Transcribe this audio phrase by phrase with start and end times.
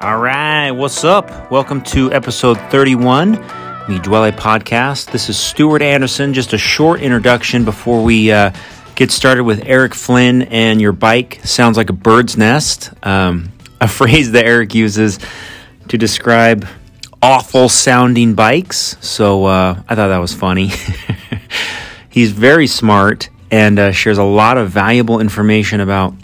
[0.00, 1.50] All right, what's up?
[1.50, 5.10] Welcome to episode 31, the Dwelle podcast.
[5.10, 6.34] This is Stuart Anderson.
[6.34, 8.52] Just a short introduction before we uh,
[8.94, 12.92] get started with Eric Flynn and your bike sounds like a bird's nest.
[13.02, 13.50] Um,
[13.80, 15.18] a phrase that Eric uses
[15.88, 16.64] to describe
[17.20, 18.96] awful sounding bikes.
[19.00, 20.70] So uh, I thought that was funny.
[22.08, 26.14] He's very smart and uh, shares a lot of valuable information about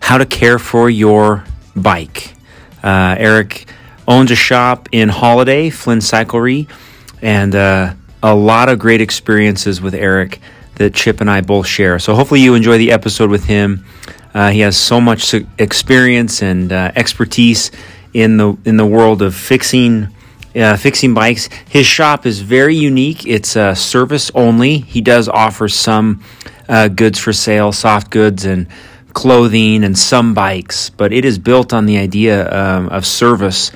[0.00, 1.44] how to care for your
[1.74, 2.34] bike.
[2.82, 3.66] Uh, Eric
[4.06, 6.68] owns a shop in Holladay, Flynn Cyclery,
[7.20, 10.40] and uh, a lot of great experiences with Eric
[10.76, 11.98] that Chip and I both share.
[11.98, 13.84] So hopefully you enjoy the episode with him.
[14.32, 17.70] Uh, he has so much experience and uh, expertise
[18.14, 20.08] in the in the world of fixing
[20.54, 21.48] uh, fixing bikes.
[21.68, 23.26] His shop is very unique.
[23.26, 24.78] It's uh, service only.
[24.78, 26.22] He does offer some
[26.94, 28.66] goods for sale, soft goods and
[29.14, 33.72] clothing and some bikes, but it is built on the idea um, of service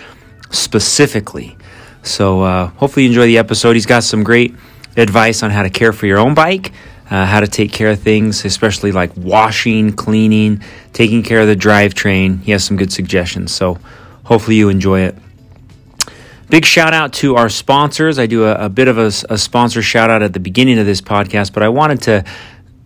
[0.50, 1.56] specifically.
[2.02, 3.74] So uh, hopefully you enjoy the episode.
[3.74, 4.54] He's got some great
[4.96, 6.72] advice on how to care for your own bike,
[7.10, 11.56] uh, how to take care of things, especially like washing, cleaning, taking care of the
[11.56, 12.42] drivetrain.
[12.42, 13.52] He has some good suggestions.
[13.52, 13.78] So
[14.24, 15.16] hopefully you enjoy it.
[16.50, 18.18] Big shout out to our sponsors.
[18.18, 20.84] I do a, a bit of a, a, sponsor shout out at the beginning of
[20.84, 22.24] this podcast, but I wanted to,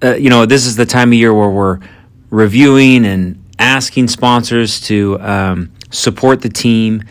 [0.04, 1.80] uh, you know, this is the time of year where we're
[2.30, 7.02] reviewing and asking sponsors to um, support the team.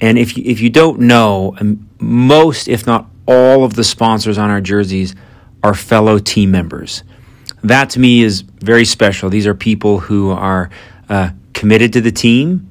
[0.00, 1.56] And if you, if you don't know,
[1.98, 5.14] most, if not all, of the sponsors on our jerseys
[5.62, 7.04] are fellow team members.
[7.62, 9.28] That to me is very special.
[9.28, 10.70] These are people who are
[11.08, 12.68] uh, committed to the team.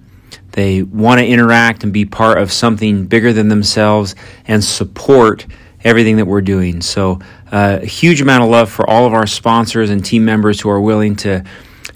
[0.52, 4.16] They want to interact and be part of something bigger than themselves
[4.48, 5.46] and support
[5.84, 6.82] everything that we're doing.
[6.82, 7.20] So,
[7.52, 10.70] uh, a huge amount of love for all of our sponsors and team members who
[10.70, 11.44] are willing to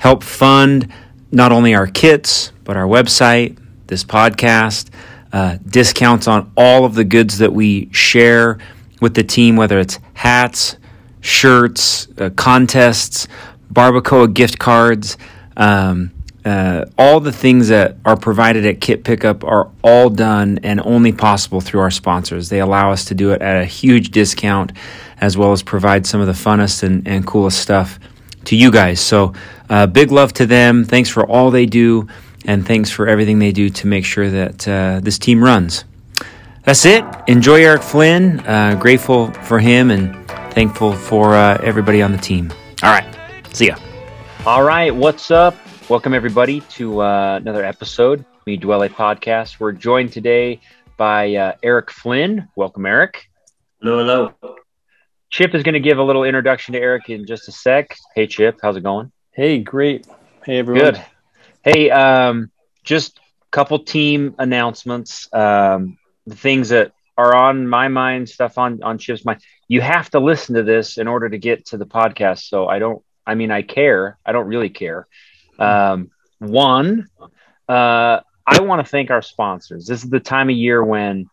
[0.04, 0.92] help fund
[1.32, 4.90] not only our kits, but our website, this podcast,
[5.32, 8.58] uh, discounts on all of the goods that we share
[9.00, 10.76] with the team, whether it's hats,
[11.22, 13.30] shirts, uh, contests,
[13.72, 15.18] barbacoa gift cards.
[15.56, 16.12] Um,
[16.44, 21.14] uh, all the things that are provided at Kit Pickup are all done and only
[21.14, 22.50] possible through our sponsors.
[22.50, 24.74] They allow us to do it at a huge discount,
[25.22, 28.00] as well as provide some of the funnest and, and coolest stuff
[28.46, 29.00] to you guys.
[29.00, 29.34] So,
[29.70, 30.84] uh, big love to them.
[30.84, 32.08] Thanks for all they do,
[32.46, 35.86] and thanks for everything they do to make sure that uh, this team runs.
[36.64, 37.04] That's it.
[37.28, 38.40] Enjoy Eric Flynn.
[38.42, 40.16] Uh, grateful for him and
[40.54, 42.54] thankful for uh, everybody on the team.
[42.84, 43.06] All right.
[43.54, 43.78] See ya.
[44.46, 44.96] All right.
[44.96, 45.56] What's up?
[45.90, 49.60] Welcome, everybody, to uh, another episode, Me Dwelle podcast.
[49.60, 50.62] We're joined today
[50.96, 52.48] by uh, Eric Flynn.
[52.56, 53.30] Welcome, Eric.
[53.82, 54.56] Hello, hello.
[55.34, 57.98] Chip is going to give a little introduction to Eric in just a sec.
[58.14, 59.12] Hey, Chip, how's it going?
[59.32, 60.06] Hey, great.
[60.46, 60.94] Hey, everyone.
[60.94, 61.06] Good.
[61.64, 62.52] Hey, um,
[62.84, 65.28] just a couple team announcements.
[65.34, 69.42] Um, the things that are on my mind, stuff on on Chip's mind.
[69.68, 72.48] You have to listen to this in order to get to the podcast.
[72.48, 73.04] So I don't.
[73.26, 74.20] I mean, I care.
[74.24, 75.08] I don't really care.
[75.58, 77.08] Um, one,
[77.68, 79.88] uh, I want to thank our sponsors.
[79.88, 81.28] This is the time of year when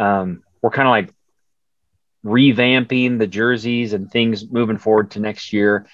[0.00, 1.14] um, we're kind of like
[2.24, 5.86] revamping the jerseys and things moving forward to next year.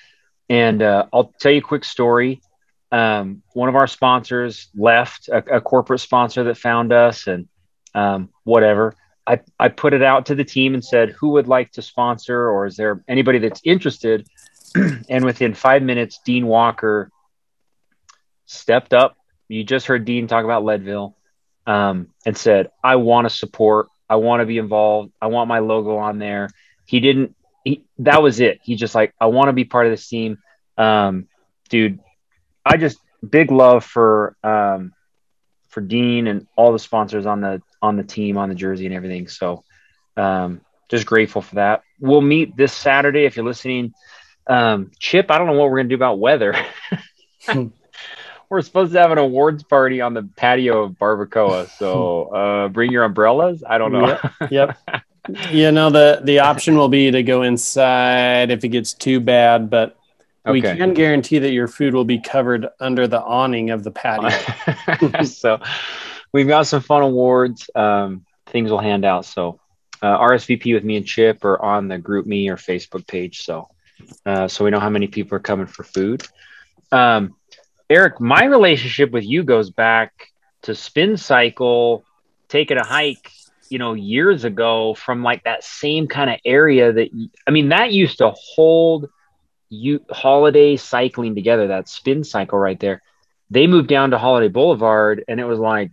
[0.48, 2.40] And uh, I'll tell you a quick story.
[2.92, 7.48] Um, one of our sponsors left, a, a, corporate sponsor that found us, and
[7.94, 8.96] um, whatever.
[9.26, 12.48] I, I put it out to the team and said, who would like to sponsor,
[12.48, 14.26] or is there anybody that's interested?
[15.08, 17.12] and within five minutes, Dean Walker
[18.46, 19.16] stepped up.
[19.46, 21.16] You just heard Dean talk about Leadville
[21.66, 25.12] um, and said, I want to support I want to be involved.
[25.22, 26.50] I want my logo on there.
[26.84, 27.36] He didn't.
[27.64, 28.60] He, that was it.
[28.64, 30.38] He just like I want to be part of this team,
[30.76, 31.28] um,
[31.68, 32.00] dude.
[32.66, 34.92] I just big love for um,
[35.68, 38.94] for Dean and all the sponsors on the on the team on the jersey and
[38.94, 39.28] everything.
[39.28, 39.62] So
[40.16, 41.82] um, just grateful for that.
[42.00, 43.94] We'll meet this Saturday if you're listening.
[44.46, 46.54] Um, Chip, I don't know what we're gonna do about weather.
[48.50, 51.68] we're supposed to have an awards party on the patio of Barbacoa.
[51.78, 53.64] So uh, bring your umbrellas.
[53.66, 54.18] I don't know.
[54.50, 54.50] Yep.
[54.50, 54.78] yep.
[55.50, 59.70] you know the the option will be to go inside if it gets too bad,
[59.70, 59.96] but
[60.44, 60.52] okay.
[60.52, 65.24] we can guarantee that your food will be covered under the awning of the patio.
[65.24, 65.60] so
[66.32, 67.70] we've got some fun awards.
[67.74, 69.24] Um, things will hand out.
[69.24, 69.60] So
[70.02, 73.42] uh, RSVP with me and Chip or on the GroupMe or Facebook page.
[73.42, 73.68] So
[74.26, 76.26] uh, so we know how many people are coming for food.
[76.92, 77.36] Um,
[77.90, 80.30] Eric, my relationship with you goes back
[80.62, 82.04] to spin cycle,
[82.48, 83.32] taking a hike,
[83.68, 87.08] you know, years ago from like that same kind of area that
[87.46, 89.08] I mean, that used to hold
[89.68, 93.02] you holiday cycling together, that spin cycle right there.
[93.50, 95.90] They moved down to Holladay Boulevard and it was like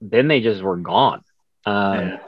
[0.00, 1.24] then they just were gone.
[1.66, 2.18] Um, yeah.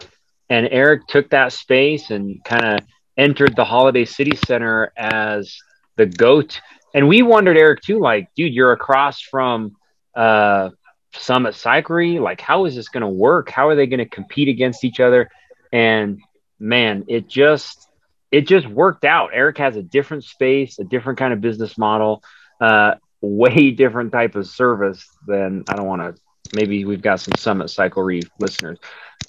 [0.49, 2.87] And Eric took that space and kind of
[3.17, 5.57] entered the Holladay City Center as
[5.97, 6.61] the goat.
[6.97, 9.77] And we wondered, Eric, too, like, dude, you're across from
[10.17, 10.71] uh,
[11.15, 12.19] Summit Cyclery.
[12.19, 13.51] Like, how is this going to work?
[13.51, 15.29] How are they going to compete against each other?
[15.71, 16.23] And
[16.59, 17.87] man, it just
[18.33, 19.31] it just worked out.
[19.35, 22.23] Eric has a different space, a different kind of business model,
[22.63, 26.15] uh, way different type of service than I don't want to.
[26.55, 28.79] Maybe we've got some Summit Cyclery listeners,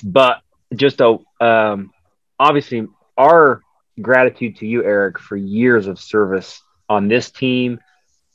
[0.05, 0.41] but
[0.73, 1.91] just a um,
[2.39, 2.87] obviously
[3.17, 3.61] our
[4.01, 7.79] gratitude to you, Eric, for years of service on this team,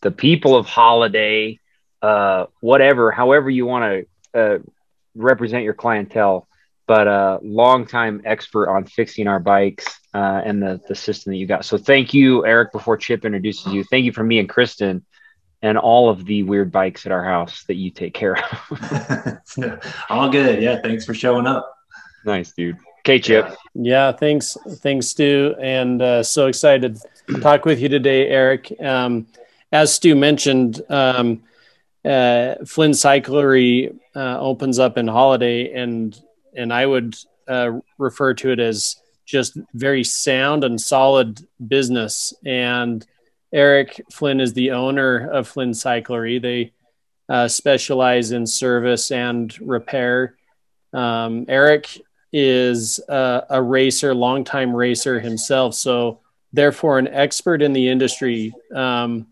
[0.01, 1.59] the people of Holladay,
[2.01, 4.59] uh, whatever, however you want to uh,
[5.15, 6.49] represent your clientele,
[6.87, 11.47] but a longtime expert on fixing our bikes uh, and the the system that you
[11.47, 11.65] got.
[11.65, 12.73] So thank you, Eric.
[12.73, 15.05] Before Chip introduces you, thank you for me and Kristen
[15.63, 19.39] and all of the weird bikes at our house that you take care of.
[20.11, 20.61] all good.
[20.61, 20.81] Yeah.
[20.83, 21.73] Thanks for showing up.
[22.25, 22.77] Nice, dude.
[23.01, 23.57] Okay, Chip.
[23.75, 28.73] Yeah, thanks, thanks, Stu, and uh, so excited to talk with you today, Eric.
[28.81, 29.27] Um,
[29.71, 31.43] as Stu mentioned, um,
[32.05, 36.21] uh, Flynn Cyclery uh, opens up in Holladay, and
[36.55, 37.17] and I would
[37.49, 42.35] uh, refer to it as just very sound and solid business.
[42.45, 43.07] And
[43.53, 46.41] Eric Flynn is the owner of Flynn Cyclery.
[46.41, 46.73] They
[47.29, 50.37] uh, specialize in service and repair.
[50.93, 52.01] Um, Eric
[52.33, 56.21] is a, a racer, longtime racer himself, so
[56.53, 58.55] therefore an expert in the industry.
[58.75, 59.27] Um,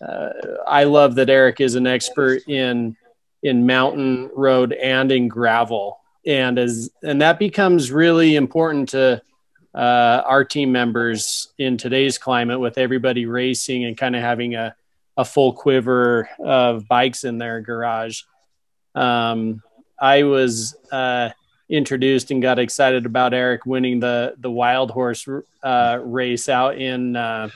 [0.00, 0.30] uh,
[0.66, 2.96] I love that Eric is an expert in
[3.42, 9.22] in mountain road and in gravel, and as and that becomes really important to
[9.74, 14.74] uh, our team members in today's climate with everybody racing and kind of having a
[15.16, 18.22] a full quiver of bikes in their garage.
[18.94, 19.62] Um,
[20.00, 21.30] I was uh,
[21.70, 25.26] introduced and got excited about Eric winning the the wild horse
[25.62, 27.48] uh, race out in uh,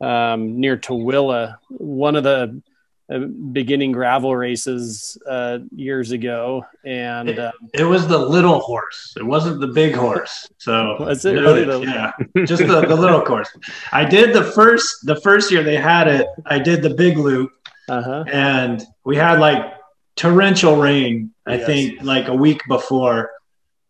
[0.00, 2.62] um, near Tooele, one of the
[3.10, 9.14] uh, beginning gravel races uh, years ago, and it, um, it, was the little horse.
[9.16, 10.46] It wasn't the big horse.
[10.58, 11.64] So was it really?
[11.64, 12.12] The, yeah,
[12.44, 13.48] just the, the little course.
[13.92, 16.26] I did the first the first year they had it.
[16.44, 17.50] I did the big loop,
[17.88, 18.24] uh-huh.
[18.30, 19.72] and we had like
[20.16, 21.32] torrential rain.
[21.48, 21.66] I yes.
[21.66, 23.30] think like a week before,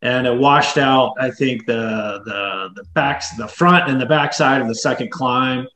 [0.02, 1.14] and it washed out.
[1.18, 5.66] I think the the the backs, the front and the backside of the second climb.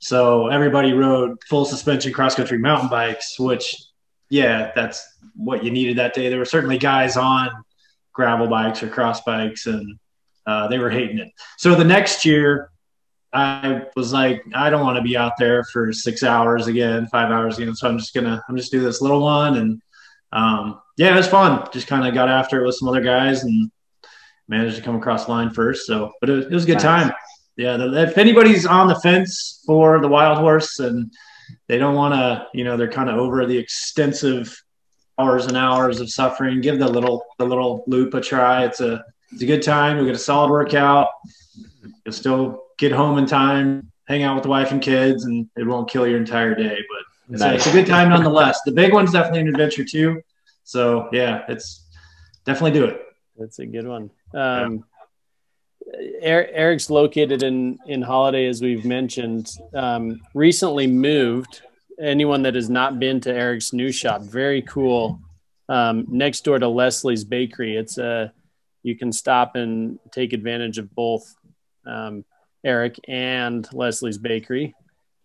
[0.00, 3.76] So everybody rode full suspension cross country mountain bikes, which
[4.30, 5.06] yeah, that's
[5.36, 6.28] what you needed that day.
[6.28, 7.50] There were certainly guys on
[8.12, 9.98] gravel bikes or cross bikes, and
[10.46, 11.28] uh, they were hating it.
[11.58, 12.70] So the next year,
[13.32, 17.30] I was like, I don't want to be out there for six hours again, five
[17.30, 17.74] hours again.
[17.74, 19.80] So I'm just gonna, I'm just do this little one and
[20.32, 21.66] um, yeah, it was fun.
[21.72, 23.70] Just kind of got after it with some other guys and
[24.48, 25.86] managed to come across the line first.
[25.86, 26.82] So, but it was, it was a good nice.
[26.82, 27.12] time.
[27.56, 31.12] Yeah, the, if anybody's on the fence for the wild horse and
[31.68, 34.54] they don't want to, you know, they're kind of over the extensive
[35.18, 36.60] hours and hours of suffering.
[36.60, 38.64] Give the little the little loop a try.
[38.64, 39.98] It's a it's a good time.
[39.98, 41.08] You get a solid workout.
[42.04, 45.66] You'll still get home in time, hang out with the wife and kids, and it
[45.66, 46.78] won't kill your entire day.
[46.88, 46.99] But
[47.30, 47.52] nice.
[47.52, 48.60] a, it's a good time nonetheless.
[48.64, 50.22] The big one's definitely an adventure too.
[50.64, 51.88] So yeah, it's
[52.44, 53.02] definitely do it.
[53.36, 54.10] That's a good one.
[54.34, 54.84] Um,
[56.20, 59.50] Eric's located in in Holladay, as we've mentioned.
[59.74, 61.62] Um, recently moved.
[62.00, 65.20] Anyone that has not been to Eric's new shop, very cool.
[65.68, 67.76] Um, next door to Leslie's Bakery.
[67.76, 68.32] It's a
[68.82, 71.34] you can stop and take advantage of both
[71.86, 72.24] um,
[72.64, 74.74] Eric and Leslie's Bakery.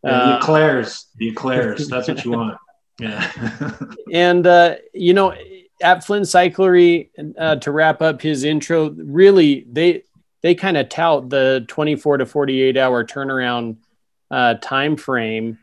[0.06, 1.88] The uh, eclairs, the eclairs.
[1.90, 2.58] That's what you want.
[3.00, 3.72] Yeah.
[4.14, 5.34] and uh, you know,
[5.82, 10.04] at Flynn Cyclery, uh, to wrap up his intro, really they
[10.42, 13.78] they kind of tout the 24 to 48 hour turnaround
[14.30, 15.58] uh, time frame,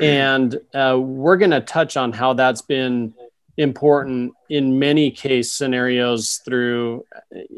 [0.00, 3.14] and uh, we're going to touch on how that's been
[3.56, 7.04] important in many case scenarios through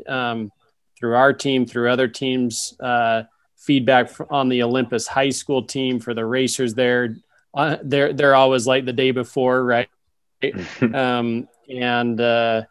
[0.07, 0.53] um,
[0.99, 2.75] through our team, through other teams.
[2.79, 3.23] Uh,
[3.61, 7.17] feedback on the Olympus high school team for the racers there.
[7.55, 9.89] Uh, they're they're always like the day before, right?
[10.95, 12.63] um, and uh,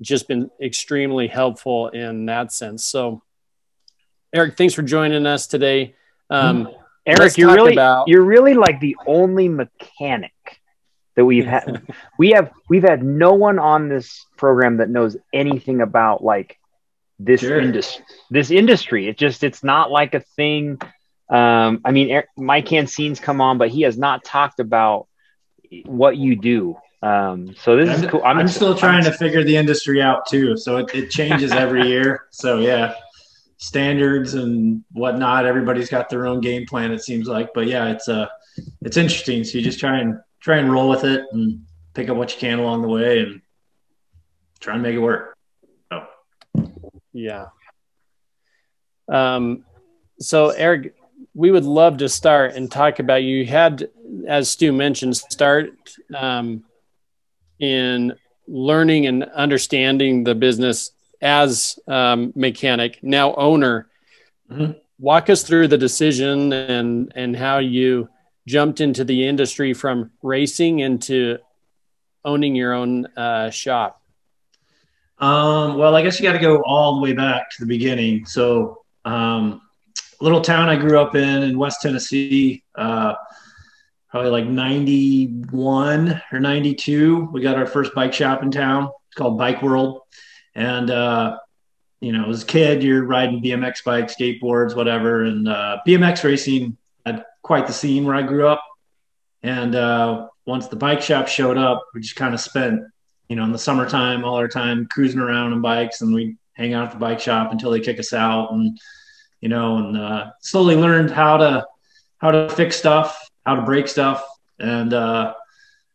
[0.00, 2.84] just been extremely helpful in that sense.
[2.84, 3.22] So,
[4.32, 5.94] Eric, thanks for joining us today.
[6.30, 6.76] Um, mm-hmm.
[7.06, 8.08] Eric, you're really about...
[8.08, 10.32] you're really like the only mechanic
[11.16, 11.82] that we've had.
[12.18, 16.59] we have we've had no one on this program that knows anything about like
[17.22, 17.60] this sure.
[17.60, 20.78] industry this industry it just it's not like a thing
[21.28, 25.06] um, i mean mike Hansines come on but he has not talked about
[25.84, 28.22] what you do Um, so this I'm, is cool.
[28.24, 30.56] I'm, I'm still trying I'm, to figure the industry out too.
[30.56, 32.26] So it, it changes every year.
[32.30, 32.94] So yeah,
[33.56, 35.46] standards and whatnot.
[35.46, 36.92] Everybody's got their own game plan.
[36.92, 38.26] It seems like, but yeah, it's uh,
[38.82, 39.44] it's interesting.
[39.44, 42.38] So you just try and try and roll with it and pick up what you
[42.38, 43.40] can along the way and
[44.60, 45.36] try and make it work.
[47.12, 47.46] Yeah.
[49.08, 49.64] Um,
[50.20, 50.94] so Eric,
[51.34, 53.88] we would love to start and talk about you had,
[54.26, 55.72] as Stu mentioned, start
[56.14, 56.64] um,
[57.58, 58.14] in
[58.46, 63.88] learning and understanding the business as um, mechanic, now owner.
[64.50, 64.72] Mm-hmm.
[64.98, 68.08] Walk us through the decision and and how you
[68.46, 71.38] jumped into the industry from racing into
[72.24, 73.99] owning your own uh, shop.
[75.20, 78.24] Um, well, I guess you got to go all the way back to the beginning.
[78.24, 79.60] So, um,
[80.20, 82.64] little town I grew up in in West Tennessee.
[82.74, 83.14] Uh,
[84.10, 89.38] probably like 91 or 92 we got our first bike shop in town it's called
[89.38, 90.02] bike world
[90.54, 91.38] and uh,
[92.00, 96.76] you know as a kid you're riding bmx bikes skateboards whatever and uh, bmx racing
[97.06, 98.62] had quite the scene where i grew up
[99.42, 102.82] and uh, once the bike shop showed up we just kind of spent
[103.30, 106.74] you know in the summertime all our time cruising around on bikes and we hang
[106.74, 108.78] out at the bike shop until they kick us out and
[109.40, 111.66] you know and uh, slowly learned how to
[112.18, 114.24] how to fix stuff how to break stuff.
[114.58, 115.34] And uh,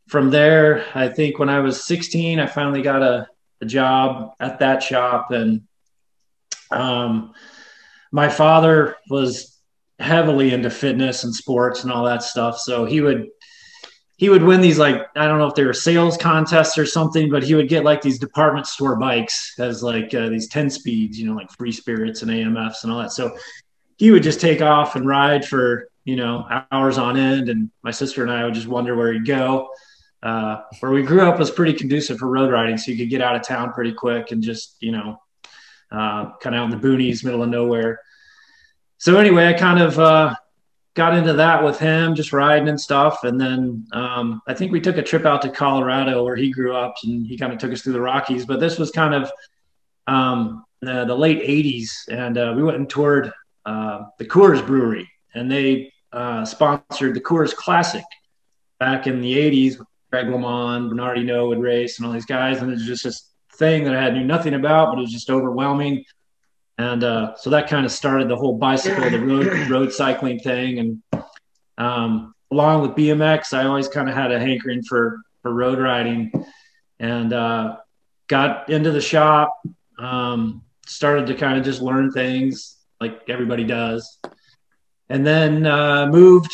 [0.08, 3.28] from there, I think when I was 16, I finally got a,
[3.62, 5.32] a job at that shop.
[5.32, 5.62] And
[6.72, 7.34] um,
[8.12, 9.58] my father was
[10.00, 12.58] heavily into fitness and sports and all that stuff.
[12.58, 13.30] So he would
[14.18, 17.30] he would win these like I don't know if they were sales contests or something,
[17.30, 21.20] but he would get like these department store bikes as like uh, these ten speeds,
[21.20, 23.12] you know, like free spirits and AMFs and all that.
[23.12, 23.36] So
[23.98, 27.50] he would just take off and ride for you know, hours on end.
[27.50, 29.70] And my sister and I would just wonder where he'd go.
[30.24, 33.22] Uh, where we grew up was pretty conducive for road riding, so you could get
[33.22, 35.22] out of town pretty quick and just, you know,
[35.92, 38.00] uh, kind of out in the boonies, middle of nowhere.
[38.98, 40.34] So anyway, I kind of uh,
[40.96, 43.24] got into that with him, just riding and stuff.
[43.24, 46.76] And then um, I think we took a trip out to Colorado where he grew
[46.76, 48.46] up, and he kind of took us through the Rockies.
[48.46, 49.32] But this was kind of
[50.08, 53.32] um, the, the, late '80s, and uh, we went and toured
[53.66, 58.04] uh, the Coors Brewery, and they uh, sponsored the Coors Classic
[58.80, 59.84] back in the 80s.
[60.12, 62.62] Greg LeMond, Bernard Hinault would race, and all these guys.
[62.62, 65.12] And it was just this thing that I had knew nothing about, but it was
[65.12, 66.06] just overwhelming.
[66.78, 70.80] And uh, so that kind of started the whole bicycle, the road road cycling thing.
[70.80, 71.26] And
[71.78, 76.32] um, along with BMX, I always kind of had a hankering for for road riding,
[77.00, 77.78] and uh,
[78.28, 79.62] got into the shop.
[79.98, 84.20] Um, started to kind of just learn things like everybody does
[85.10, 86.52] and then uh, moved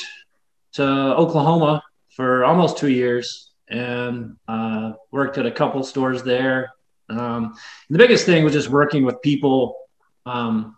[0.74, 1.84] to Oklahoma
[2.16, 6.72] for almost two years and uh, worked at a couple stores there.
[7.10, 7.56] Um,
[7.90, 9.78] the biggest thing was just working with people
[10.26, 10.78] um,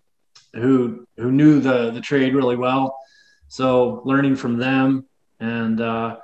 [0.54, 2.98] who who knew the the trade really well.
[3.48, 5.06] So learning from them
[5.40, 6.18] and uh,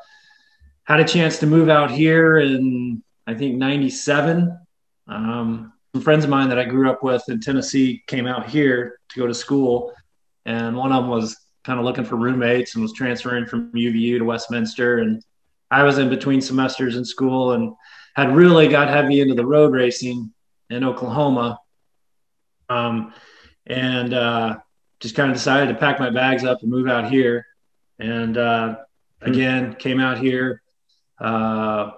[0.83, 4.57] had a chance to move out here in I think '97.
[5.07, 8.99] Um, some friends of mine that I grew up with in Tennessee came out here
[9.09, 9.93] to go to school
[10.45, 14.17] and one of them was kind of looking for roommates and was transferring from UVU
[14.17, 14.99] to Westminster.
[14.99, 15.23] And
[15.69, 17.73] I was in between semesters in school and
[18.15, 20.33] had really got heavy into the road racing
[20.69, 21.59] in Oklahoma.
[22.69, 23.13] Um,
[23.67, 24.57] and uh,
[24.99, 27.45] just kind of decided to pack my bags up and move out here.
[27.99, 28.77] And uh,
[29.21, 30.61] again, came out here,
[31.19, 31.91] uh,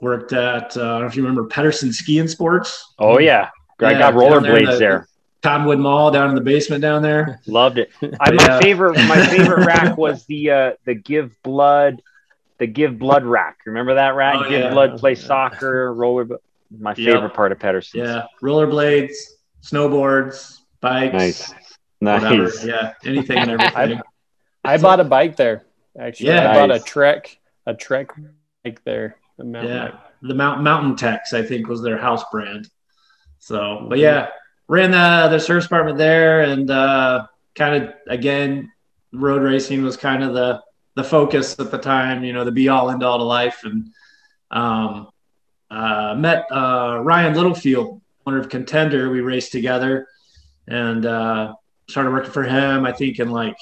[0.00, 2.94] worked at, uh, I don't know if you remember Pedersen Ski and Sports.
[2.98, 3.50] Oh, yeah.
[3.80, 5.08] I yeah, got rollerblades there, there.
[5.44, 7.40] Cottonwood Mall down in the basement down there.
[7.46, 7.90] Loved it.
[8.20, 12.02] I, my favorite, my favorite rack was the uh, the Give Blood,
[12.58, 13.58] the Give Blood rack.
[13.66, 14.36] Remember that rack?
[14.38, 14.70] Oh, Give yeah.
[14.70, 16.26] Blood, play soccer, roller.
[16.70, 18.00] My favorite part of Pedersen.
[18.00, 19.12] Yeah, rollerblades,
[19.64, 21.14] snowboards, bikes.
[21.14, 21.54] Nice,
[22.00, 22.22] nice.
[22.22, 22.66] Whatever.
[22.66, 24.00] Yeah, anything and everything.
[24.64, 25.64] I, I bought a bike there.
[25.98, 26.56] Actually, yeah, I nice.
[26.56, 28.10] bought a Trek, a Trek
[28.64, 29.16] bike there.
[29.38, 30.00] The yeah, bike.
[30.22, 32.68] the Mount Mountain Tex, I think, was their house brand.
[33.38, 34.28] So, but yeah,
[34.68, 38.72] ran the the service department there, and uh, kind of again,
[39.12, 40.62] road racing was kind of the
[40.94, 42.24] the focus at the time.
[42.24, 43.90] You know, the be all end all to life, and
[44.50, 45.08] um,
[45.70, 49.10] uh, met uh, Ryan Littlefield, owner of Contender.
[49.10, 50.08] We raced together,
[50.66, 51.54] and uh,
[51.88, 52.84] started working for him.
[52.86, 53.56] I think in like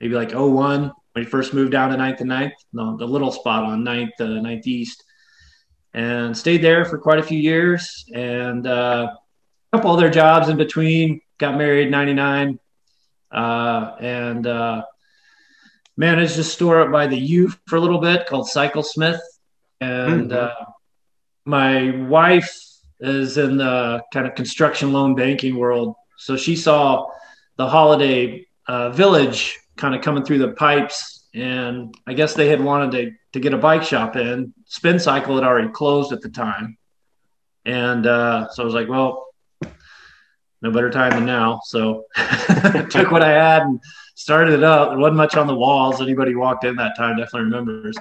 [0.00, 3.30] maybe like 01 when he first moved down to ninth and ninth, no, the little
[3.30, 5.04] spot on ninth, uh, ninth east,
[5.92, 8.04] and stayed there for quite a few years.
[8.12, 9.14] And uh,
[9.72, 11.20] a couple other jobs in between.
[11.38, 12.58] Got married 99
[13.32, 14.84] uh, and uh,
[15.96, 19.18] managed a store up by the U for a little bit called Cyclesmith.
[19.80, 20.62] And mm-hmm.
[20.62, 20.64] uh,
[21.44, 22.60] my wife
[23.06, 27.06] is in the kind of construction loan banking world, so she saw
[27.56, 32.60] the Holladay uh, village kind of coming through the pipes, and I guess they had
[32.62, 34.54] wanted to to get a bike shop in.
[34.66, 36.78] Spin Cycle had already closed at the time,
[37.64, 39.26] and uh, so I was like, well,
[40.64, 41.60] no better time than now.
[41.64, 42.04] So
[42.90, 43.80] took what I had and
[44.14, 44.88] started it up.
[44.88, 46.00] There wasn't much on the walls.
[46.00, 47.96] Anybody walked in that time definitely remembers.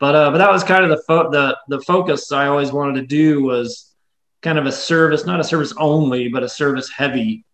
[0.00, 3.00] But uh, but that was kind of the fo- the the focus I always wanted
[3.00, 3.89] to do was
[4.42, 7.44] kind of a service, not a service only, but a service heavy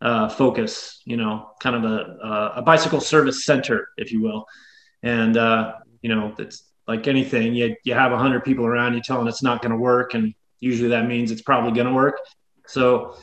[0.00, 1.00] uh, focus.
[1.04, 4.46] You know, kind of a a bicycle service center, if you will.
[5.02, 7.54] And uh, you know, it's like anything.
[7.54, 10.90] You you have hundred people around you telling it's not going to work, and usually
[10.90, 12.18] that means it's probably going to work.
[12.66, 13.16] So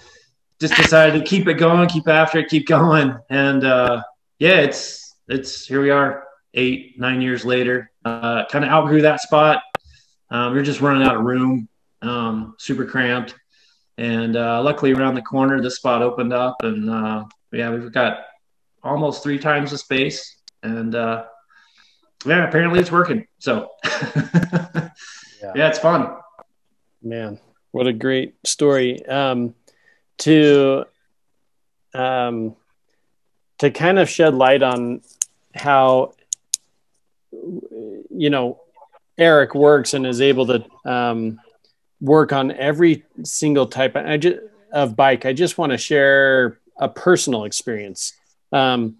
[0.59, 4.03] just decided to keep it going, keep after it, keep going, and uh,
[4.39, 7.91] yeah, it's it's here we are, eight nine years later.
[8.03, 9.61] Uh, kind of outgrew that spot.
[10.29, 11.67] Um, we are just running out of room,
[12.05, 13.35] um, super cramped,
[13.97, 18.19] and uh, luckily around the corner this spot opened up, and uh, yeah, we've got
[18.83, 21.25] almost three times the space, and uh,
[22.25, 23.27] yeah, apparently it's working.
[23.39, 24.89] So yeah.
[25.55, 26.17] yeah, it's fun.
[27.01, 27.39] Man,
[27.71, 29.05] what a great story.
[29.05, 29.55] Um,
[30.19, 30.85] to
[31.93, 32.55] um,
[33.59, 35.01] to kind of shed light on
[35.53, 36.13] how
[37.31, 38.61] you know
[39.17, 41.39] Eric works and is able to um,
[42.05, 43.95] work on every single type
[44.71, 45.25] of bike.
[45.25, 48.13] I just want to share a personal experience.
[48.51, 48.97] Um,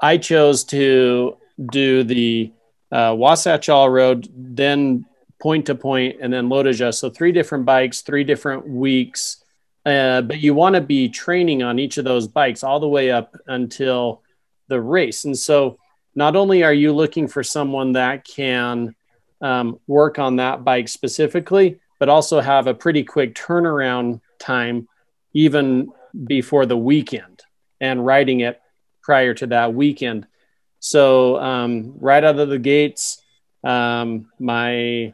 [0.00, 1.36] I chose to
[1.70, 2.52] do the
[2.90, 5.04] uh, Wasatch All Road, then
[5.40, 6.94] point to point, and then LOTOJA.
[6.94, 9.40] So three different bikes, three different weeks
[9.86, 13.10] uh, but you want to be training on each of those bikes all the way
[13.10, 14.22] up until
[14.68, 15.24] the race.
[15.24, 15.78] And so,
[16.14, 18.94] not only are you looking for someone that can
[19.40, 24.88] um, work on that bike specifically, but also have a pretty quick turnaround time,
[25.32, 25.92] even
[26.26, 27.42] before the weekend,
[27.80, 28.60] and riding it
[29.02, 30.26] prior to that weekend.
[30.80, 33.22] So, um, right out of the gates,
[33.62, 35.12] um, my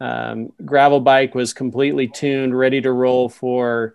[0.00, 3.94] um, gravel bike was completely tuned, ready to roll for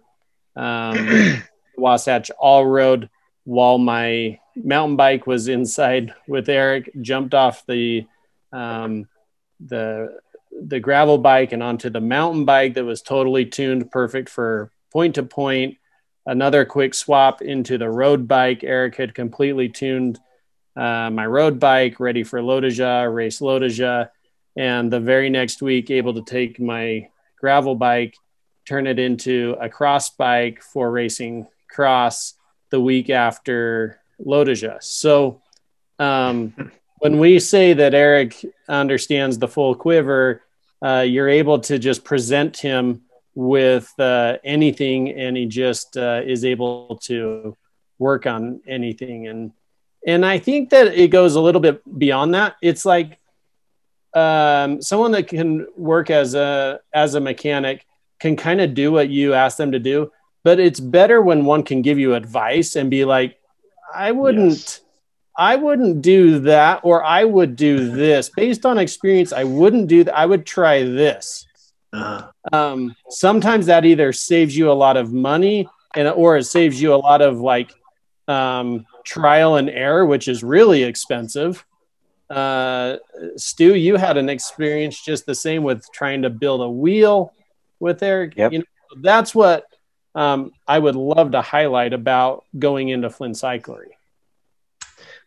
[0.56, 1.42] um,
[1.78, 3.10] Wasatch All Road,
[3.44, 6.92] while my mountain bike was inside with Eric.
[7.02, 8.06] Jumped off the
[8.52, 9.08] um,
[9.60, 10.20] the
[10.52, 15.16] the gravel bike and onto the mountain bike that was totally tuned, perfect for point
[15.16, 15.78] to point.
[16.26, 18.64] Another quick swap into the road bike.
[18.64, 20.20] Eric had completely tuned
[20.76, 24.10] uh, my road bike, ready for LOTOJA, race LOTOJA
[24.56, 27.08] and the very next week able to take my
[27.40, 28.16] gravel bike
[28.70, 32.36] turn it into a cross bike for racing cross
[32.70, 34.84] the week after LOTOJA.
[34.84, 35.42] So
[35.98, 40.44] um, when we say that Eric understands the full quiver,
[40.82, 43.02] uh, you're able to just present him
[43.36, 47.56] with uh, anything, and he just uh, is able to
[47.98, 49.28] work on anything.
[49.28, 49.52] And
[50.06, 52.56] and I think that it goes a little bit beyond that.
[52.62, 53.20] It's like
[54.14, 57.86] um, someone that can work as a as a mechanic
[58.20, 60.12] can kind of do what you ask them to do
[60.44, 63.38] but it's better when one can give you advice and be like
[63.94, 64.82] i wouldn't yes.
[65.40, 70.04] I wouldn't do that or i would do this based on experience i wouldn't do
[70.04, 71.46] that i would try this
[71.92, 72.30] uh-huh.
[72.54, 76.94] um, sometimes that either saves you a lot of money and or it saves you
[76.94, 77.74] a lot of like
[78.28, 81.66] um, trial and error which is really expensive
[82.30, 82.98] uh,
[83.38, 87.34] Stu, you had an experience just the same with trying to build a wheel
[87.80, 88.36] with Eric.
[88.36, 88.54] Yep.
[88.54, 88.66] You know,
[89.02, 89.66] that's what
[90.16, 93.92] um, I would love to highlight about going into Flynn Cyclery.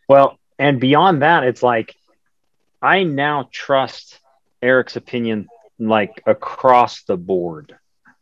[0.07, 1.95] Well, and beyond that, it's like
[2.81, 4.19] I now trust
[4.61, 5.47] Eric's opinion
[5.79, 7.75] like across the board.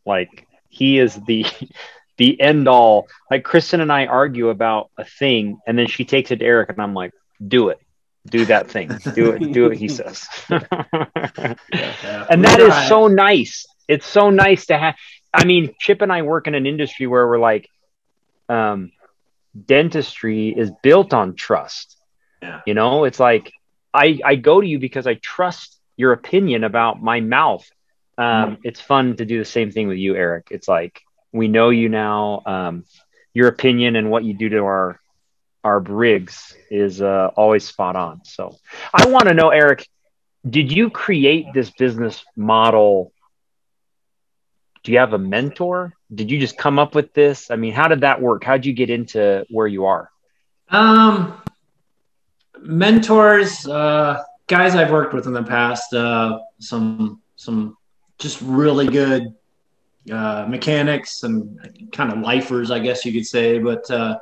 [0.06, 1.46] Like he is the
[2.18, 3.08] the end all.
[3.30, 6.70] Like Kristen and I argue about a thing, and then she takes it to Eric,
[6.70, 7.14] and I'm like,
[7.46, 7.80] "Do it,
[8.26, 11.56] do that thing, do it, do what he says." yeah.
[12.30, 14.96] And that is so nice it's so nice to have.
[15.34, 17.70] I mean, Chip and I work in an industry where we're like,
[18.48, 18.92] um,
[19.66, 21.98] dentistry is built on trust.
[22.42, 22.62] Yeah.
[22.66, 23.52] You know, it's like
[23.94, 27.70] I I go to you because I trust your opinion about my mouth.
[28.18, 28.62] Um, mm-hmm.
[28.64, 30.48] It's fun to do the same thing with you, Eric.
[30.52, 32.42] It's like we know you now.
[32.46, 32.86] Um,
[33.34, 35.00] your opinion and what you do to our
[35.64, 38.26] our rigs is uh, always spot on.
[38.26, 38.58] So
[38.94, 39.88] I want to know, Eric,
[40.48, 43.14] did you create this business model
[44.84, 45.94] do you have a mentor?
[46.14, 47.52] Did you just come up with this?
[47.52, 48.44] I mean, how did that work?
[48.44, 50.12] How did you get into where you are?
[50.70, 51.42] Um,
[52.62, 57.78] mentors, uh, guys I've worked with in the past, uh, some some
[58.20, 59.34] just really good
[60.12, 63.60] uh, mechanics and kind of lifers, I guess you could say.
[63.60, 64.20] But uh,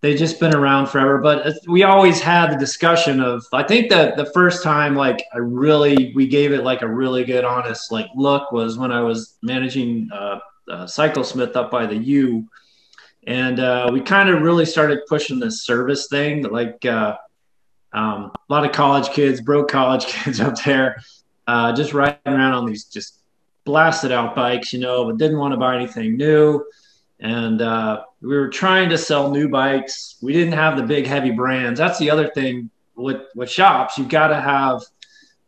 [0.00, 1.18] they've just been around forever.
[1.18, 3.44] But we always had the discussion of.
[3.52, 7.24] I think that the first time, like I really, we gave it like a really
[7.24, 10.38] good, honest like look was when I was managing uh,
[10.70, 12.48] uh, Cyclesmith up by the U,
[13.26, 16.42] and uh, we kind of really started pushing this service thing.
[16.44, 17.16] Like uh,
[17.92, 21.02] um, a lot of college kids, broke college kids up there,
[21.46, 23.20] uh, just riding around on these just
[23.64, 26.64] blasted out bikes, you know, but didn't want to buy anything new.
[27.20, 30.16] And uh, we were trying to sell new bikes.
[30.22, 31.78] We didn't have the big heavy brands.
[31.78, 33.98] That's the other thing with with shops.
[33.98, 34.82] You've got to have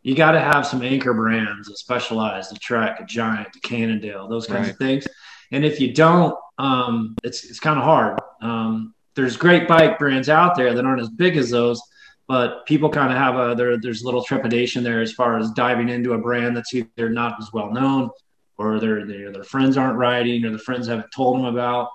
[0.03, 4.27] you got to have some anchor brands, a Specialized, a Trek, a Giant, a Cannondale,
[4.27, 4.71] those kinds right.
[4.71, 5.07] of things.
[5.51, 8.19] And if you don't, um, it's it's kind of hard.
[8.41, 11.81] Um, there's great bike brands out there that aren't as big as those,
[12.27, 15.51] but people kind of have a there, there's a little trepidation there as far as
[15.51, 18.09] diving into a brand that's either not as well known
[18.57, 21.89] or their their, their friends aren't riding or the friends haven't told them about.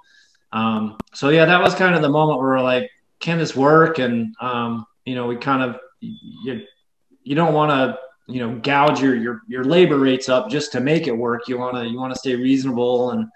[0.53, 3.99] Um, so yeah, that was kind of the moment where we're like, can this work?
[3.99, 6.63] And um, you know, we kind of you,
[7.27, 7.99] you don't want to
[8.33, 11.49] you know gouge your, your your labor rates up just to make it work.
[11.49, 13.29] You want to you want to stay reasonable and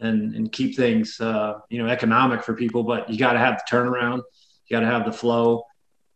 [0.00, 3.58] and and keep things uh, you know economic for people, but you got to have
[3.58, 4.22] the turnaround.
[4.66, 5.64] You got to have the flow.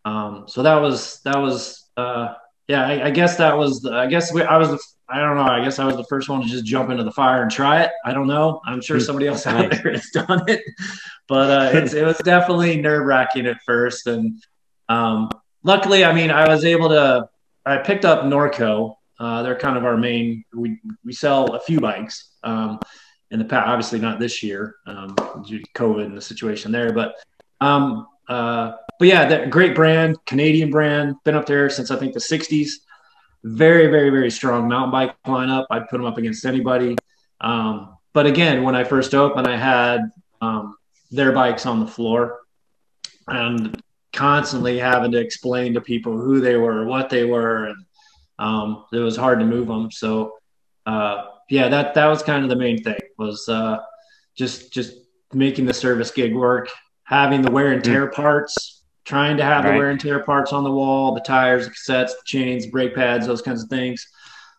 [0.05, 2.35] Um, so that was that was uh,
[2.69, 2.87] yeah.
[2.87, 4.79] I, I, guess that was the, I guess we, I was the,
[5.11, 5.43] I don't know.
[5.43, 7.83] I guess I was the first one to just jump into the fire and try
[7.83, 7.91] it.
[8.05, 8.63] I don't know.
[8.65, 9.03] I'm sure hmm.
[9.03, 10.63] somebody else out there has done it,
[11.29, 14.07] but uh, it was definitely nerve wracking at first.
[14.07, 14.43] And
[14.89, 15.31] um,
[15.63, 17.29] luckily, I mean, I was able to.
[17.67, 18.97] I picked up Norco.
[19.19, 20.45] Uh, they're kind of our main.
[20.55, 22.31] We we sell a few bikes.
[22.43, 22.81] Um,
[23.31, 25.15] in the past, obviously not this year um,
[25.47, 27.15] due to COVID and the situation there, but
[27.61, 32.13] um, uh, but yeah, that great brand, Canadian brand, been up there since I think
[32.13, 32.71] the 60s.
[33.43, 35.67] Very, very, very strong mountain bike lineup.
[35.71, 36.97] I'd put them up against anybody.
[37.41, 40.77] Um, but again, when I first opened, I had um,
[41.11, 42.41] their bikes on the floor
[43.27, 43.81] and
[44.13, 47.85] constantly having to explain to people who they were, what they were, and
[48.39, 49.91] um, it was hard to move them.
[49.91, 50.35] So
[50.87, 53.79] uh, yeah, that that was kind of the main thing was uh,
[54.37, 54.95] just just
[55.33, 56.69] making the service gig work
[57.11, 58.15] having the wear and tear mm.
[58.15, 59.73] parts, trying to have right.
[59.73, 62.95] the wear and tear parts on the wall, the tires, the cassettes, the chains, brake
[62.95, 64.07] pads, those kinds of things.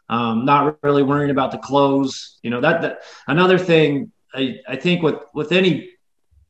[0.10, 2.40] Um, not really worrying about the clothes.
[2.44, 5.92] You know that that another thing I, I think with with any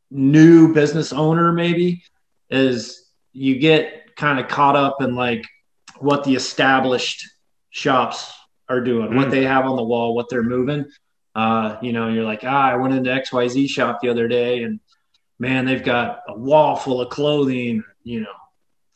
[0.09, 2.03] new business owner maybe
[2.51, 5.45] is you get kind of caught up in like
[5.99, 7.27] what the established
[7.69, 8.31] shops
[8.69, 9.15] are doing, mm.
[9.15, 10.85] what they have on the wall, what they're moving.
[11.33, 14.79] Uh, you know, you're like, ah, I went into XYZ shop the other day and
[15.41, 18.33] man, they've got a wall full of clothing, you know,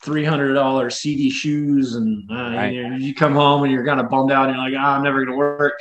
[0.02, 2.72] three hundred dollars Sidi shoes, and uh, right.
[2.72, 4.90] you, know, you, come home and you're kind of bummed out, and you're like, oh,
[4.90, 5.80] I'm never going to work.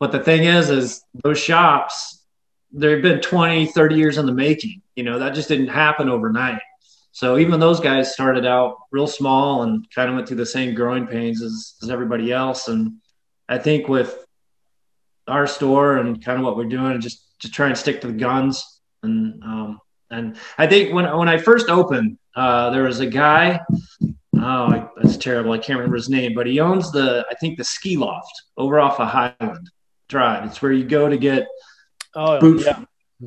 [0.00, 2.24] But the thing is, is those shops,
[2.72, 4.82] they've been 20, 30 years in the making.
[4.96, 6.60] You know, that just didn't happen overnight.
[7.20, 10.74] So even those guys started out real small and kind of went through the same
[10.74, 12.68] growing pains as, as everybody else.
[12.68, 12.94] And
[13.46, 14.24] I think with
[15.28, 18.14] our store and kind of what we're doing, just to try and stick to the
[18.14, 19.80] guns and um,
[20.10, 23.60] and I think when when I first opened, uh, there was a guy.
[24.38, 25.52] Oh, that's terrible.
[25.52, 28.80] I can't remember his name, but he owns the I think the ski loft over
[28.80, 29.68] off of Highland
[30.08, 30.46] Drive.
[30.46, 31.48] It's where you go to get
[32.14, 32.82] oh boot, yeah.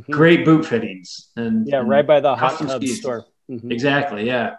[0.09, 2.99] Great boot fittings and yeah, and right by the hot tub skis.
[2.99, 3.27] store.
[3.49, 3.71] Mm-hmm.
[3.71, 4.55] Exactly, yeah.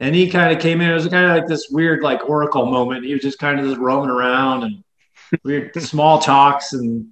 [0.00, 0.90] And he kind of came in.
[0.90, 3.04] It was kind of like this weird, like oracle moment.
[3.04, 4.84] He was just kind of just roaming around and
[5.44, 7.08] weird small talks and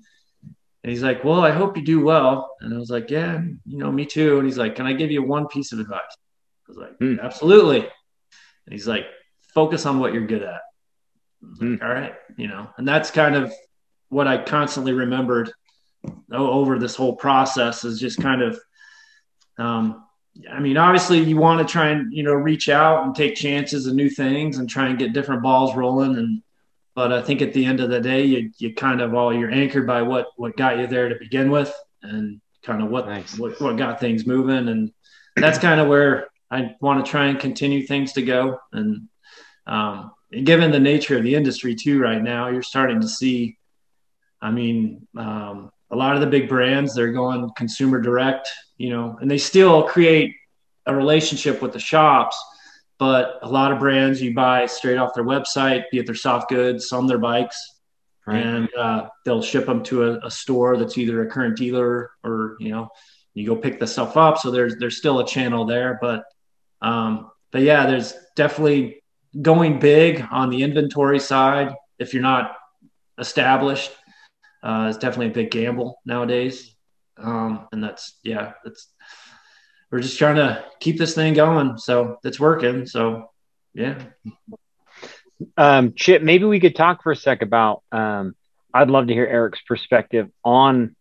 [0.86, 2.54] and he's like, Well, I hope you do well.
[2.60, 4.38] And I was like, Yeah, you know, me too.
[4.38, 5.98] And he's like, Can I give you one piece of advice?
[5.98, 7.20] I was like, mm.
[7.20, 7.80] Absolutely.
[7.80, 9.06] And he's like,
[9.52, 10.60] Focus on what you're good at.
[11.60, 11.72] Mm.
[11.72, 12.14] Like, All right.
[12.36, 13.52] You know, and that's kind of
[14.10, 15.52] what I constantly remembered
[16.30, 18.56] over this whole process is just kind of,
[19.58, 20.05] um,
[20.50, 23.86] I mean, obviously you want to try and, you know, reach out and take chances
[23.86, 26.16] and new things and try and get different balls rolling.
[26.16, 26.42] And,
[26.94, 29.50] but I think at the end of the day, you, you kind of all you're
[29.50, 31.72] anchored by what what got you there to begin with,
[32.02, 33.38] and kind of what nice.
[33.38, 34.92] what, what got things moving, and
[35.36, 38.58] that's kind of where I want to try and continue things to go.
[38.72, 39.08] And
[39.66, 40.12] um,
[40.44, 43.58] given the nature of the industry too, right now, you're starting to see.
[44.40, 49.18] I mean, um, a lot of the big brands they're going consumer direct, you know,
[49.20, 50.34] and they still create
[50.86, 52.38] a relationship with the shops
[52.98, 56.48] but a lot of brands you buy straight off their website, be it their soft
[56.48, 57.74] goods, some their bikes,
[58.26, 58.44] right.
[58.44, 62.56] and uh, they'll ship them to a, a, store that's either a current dealer or
[62.58, 62.88] you know
[63.34, 64.38] you go pick the stuff up.
[64.38, 66.24] So there's there's still a channel there, but
[66.80, 69.02] um, but yeah, there's definitely
[69.42, 71.74] going big on the inventory side.
[71.98, 72.56] If you're not
[73.18, 73.92] established
[74.62, 76.75] uh, is definitely a big gamble nowadays.
[77.18, 78.92] Um, and that's yeah, that's
[79.90, 81.78] we're just trying to keep this thing going.
[81.78, 82.86] So it's working.
[82.86, 83.30] So
[83.74, 84.02] yeah.
[85.56, 87.82] Um, Chip, maybe we could talk for a sec about.
[87.92, 88.34] Um,
[88.72, 90.96] I'd love to hear Eric's perspective on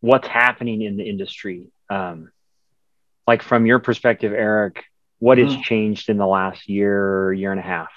[0.00, 1.68] what's happening in the industry.
[1.90, 2.30] Um,
[3.26, 4.84] like from your perspective, Eric,
[5.18, 5.62] what has mm-hmm.
[5.62, 7.88] changed in the last year, year and a half?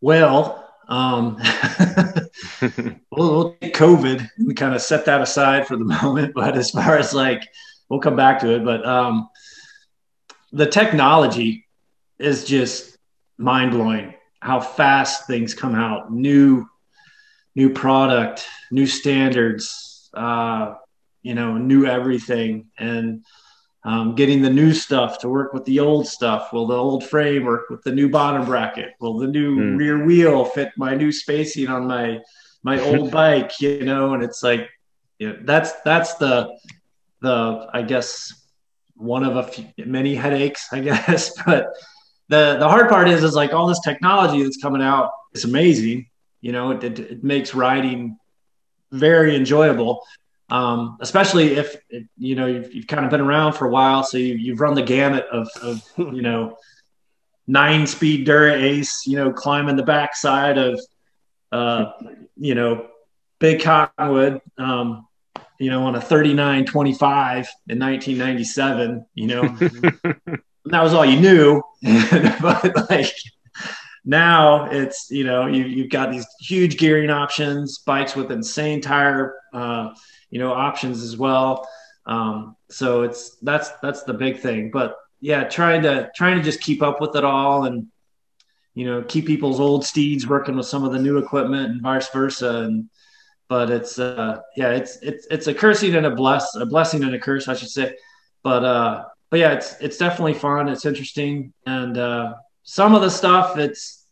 [0.00, 1.36] Well, um,
[2.60, 6.34] we'll, we'll take COVID and kind of set that aside for the moment.
[6.34, 7.46] But as far as like,
[7.88, 8.64] we'll come back to it.
[8.64, 9.28] But um,
[10.52, 11.66] the technology
[12.18, 12.96] is just
[13.38, 14.14] mind blowing.
[14.40, 16.66] How fast things come out, new,
[17.54, 20.74] new product, new standards, uh,
[21.22, 23.24] you know, new everything, and
[23.86, 26.52] um, getting the new stuff to work with the old stuff.
[26.52, 28.94] Will the old frame work with the new bottom bracket?
[28.98, 29.78] Will the new mm.
[29.78, 32.18] rear wheel fit my new spacing on my
[32.64, 33.60] my old bike?
[33.60, 34.68] You know, and it's like,
[35.20, 36.58] you know, that's that's the
[37.22, 38.34] the I guess
[38.96, 41.30] one of a few, many headaches, I guess.
[41.44, 41.68] But
[42.28, 45.12] the the hard part is is like all this technology that's coming out.
[45.32, 46.10] It's amazing.
[46.40, 48.18] You know, it, it, it makes riding
[48.90, 50.02] very enjoyable
[50.48, 51.76] um, especially if
[52.16, 54.74] you know you've, you've, kind of been around for a while, so you, have run
[54.74, 56.56] the gamut of, of you know
[57.46, 60.80] nine speed Dura Ace, you know, climbing the backside of
[61.52, 61.92] uh,
[62.36, 62.86] you know
[63.38, 65.06] big cottonwood, um,
[65.58, 69.42] you know, on a 3925 in 1997, you know,
[70.66, 71.62] that was all you knew,
[72.40, 73.12] but like
[74.04, 79.34] now it's you know you, you've got these huge gearing options bikes with insane tire
[79.52, 79.92] uh,
[80.30, 81.68] you know options as well.
[82.06, 84.70] Um, so it's that's that's the big thing.
[84.70, 87.86] But yeah, trying to trying to just keep up with it all and
[88.74, 92.08] you know keep people's old steeds working with some of the new equipment and vice
[92.10, 92.62] versa.
[92.62, 92.88] And
[93.48, 97.14] but it's uh, yeah, it's it's it's a cursing and a bless a blessing and
[97.14, 97.96] a curse, I should say.
[98.42, 100.68] But uh, but yeah, it's it's definitely fun.
[100.68, 104.06] It's interesting, and uh, some of the stuff it's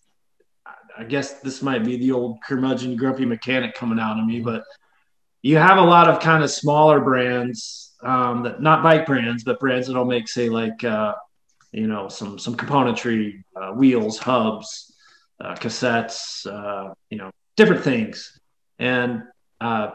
[0.97, 4.65] I guess this might be the old curmudgeon grumpy mechanic coming out of me, but
[5.45, 9.61] you have a lot of kind of smaller brands um, that not bike brands, but
[9.61, 11.13] brands that'll make say like uh,
[11.71, 14.95] you know some some componentry, uh, wheels, hubs,
[15.39, 18.41] uh, cassettes, uh, you know different things,
[18.79, 19.23] and
[19.61, 19.91] uh,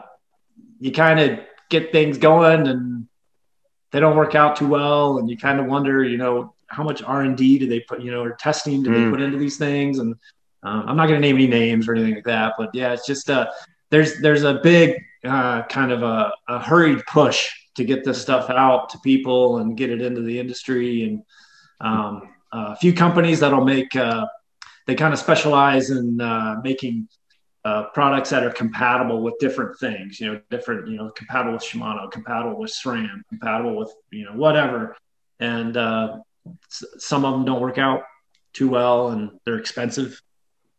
[0.78, 3.08] you kind of get things going and
[3.90, 7.02] they don't work out too well, and you kind of wonder, you know, how much
[7.02, 8.94] R and D do they put, you know, or testing do mm.
[8.94, 9.98] they put into these things?
[9.98, 10.14] And
[10.62, 13.04] um, I'm not going to name any names or anything like that, but yeah, it's
[13.04, 13.50] just uh,
[13.90, 18.48] there's there's a big uh, kind of a, a, hurried push to get this stuff
[18.50, 21.04] out to people and get it into the industry.
[21.04, 21.22] And
[21.80, 24.26] um, a few companies that'll make, uh,
[24.86, 27.08] they kind of specialize in uh, making
[27.64, 31.62] uh, products that are compatible with different things, you know, different, you know, compatible with
[31.62, 34.96] Shimano, compatible with SRAM, compatible with, you know, whatever.
[35.38, 36.18] And uh,
[36.68, 38.02] some of them don't work out
[38.52, 40.20] too well and they're expensive.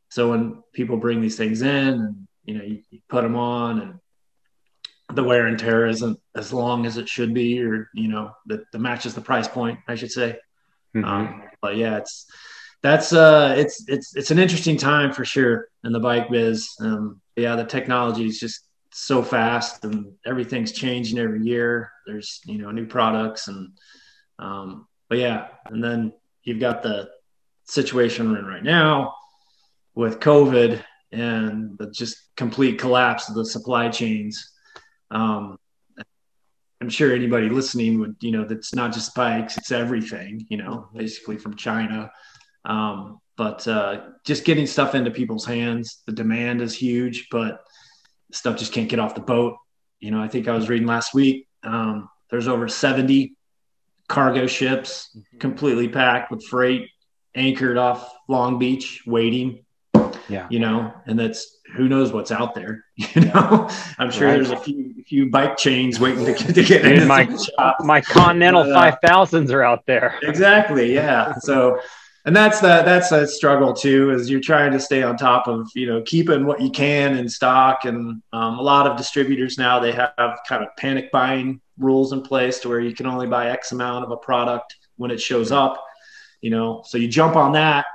[0.09, 3.79] So when people bring these things in and, you know, you, you put them on
[3.79, 3.99] and
[5.13, 8.61] the wear and tear isn't as long as it should be, or you know, that
[8.71, 10.37] the matches the price point, I should say.
[10.95, 11.05] Mm-hmm.
[11.05, 12.25] Um, but yeah, it's
[12.81, 16.69] that's uh, it's it's it's an interesting time for sure in the bike biz.
[16.79, 21.91] Um, yeah, the technology is just so fast, and everything's changing every year.
[22.05, 23.69] There's you know new products, and
[24.39, 27.09] um, but yeah, and then you've got the
[27.65, 29.13] situation we're in right now
[29.95, 34.50] with COVID and the just complete collapse of the supply chains
[35.11, 35.57] um,
[36.81, 40.89] I'm sure anybody listening would, you know, that's not just bikes, it's everything, you know,
[40.95, 42.11] basically from China.
[42.65, 47.63] Um, but uh, just getting stuff into people's hands, the demand is huge, but
[48.31, 49.57] stuff just can't get off the boat.
[49.99, 53.35] You know, I think I was reading last week, um, there's over 70
[54.07, 55.37] cargo ships mm-hmm.
[55.37, 56.89] completely packed with freight
[57.35, 59.65] anchored off Long Beach waiting.
[60.27, 60.47] Yeah.
[60.49, 62.85] You know, and that's who knows what's out there.
[63.15, 64.35] You know, I'm sure right.
[64.35, 67.27] there's a few a few bike chains waiting to, to get in my
[67.81, 70.17] my Continental uh, five thousands are out there.
[70.21, 70.93] Exactly.
[70.93, 71.33] Yeah.
[71.39, 71.79] So,
[72.25, 75.69] and that's the that's a struggle too, is you're trying to stay on top of
[75.75, 79.79] you know keeping what you can in stock, and um, a lot of distributors now
[79.79, 83.49] they have kind of panic buying rules in place to where you can only buy
[83.49, 85.83] X amount of a product when it shows up.
[86.39, 87.85] You know, so you jump on that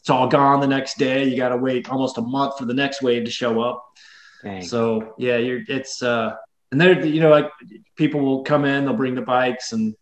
[0.00, 1.24] it's all gone the next day.
[1.24, 3.84] You got to wait almost a month for the next wave to show up.
[4.42, 4.62] Dang.
[4.62, 6.34] So yeah, you're it's uh,
[6.72, 7.50] and they're you know like
[7.96, 9.94] people will come in, they'll bring the bikes and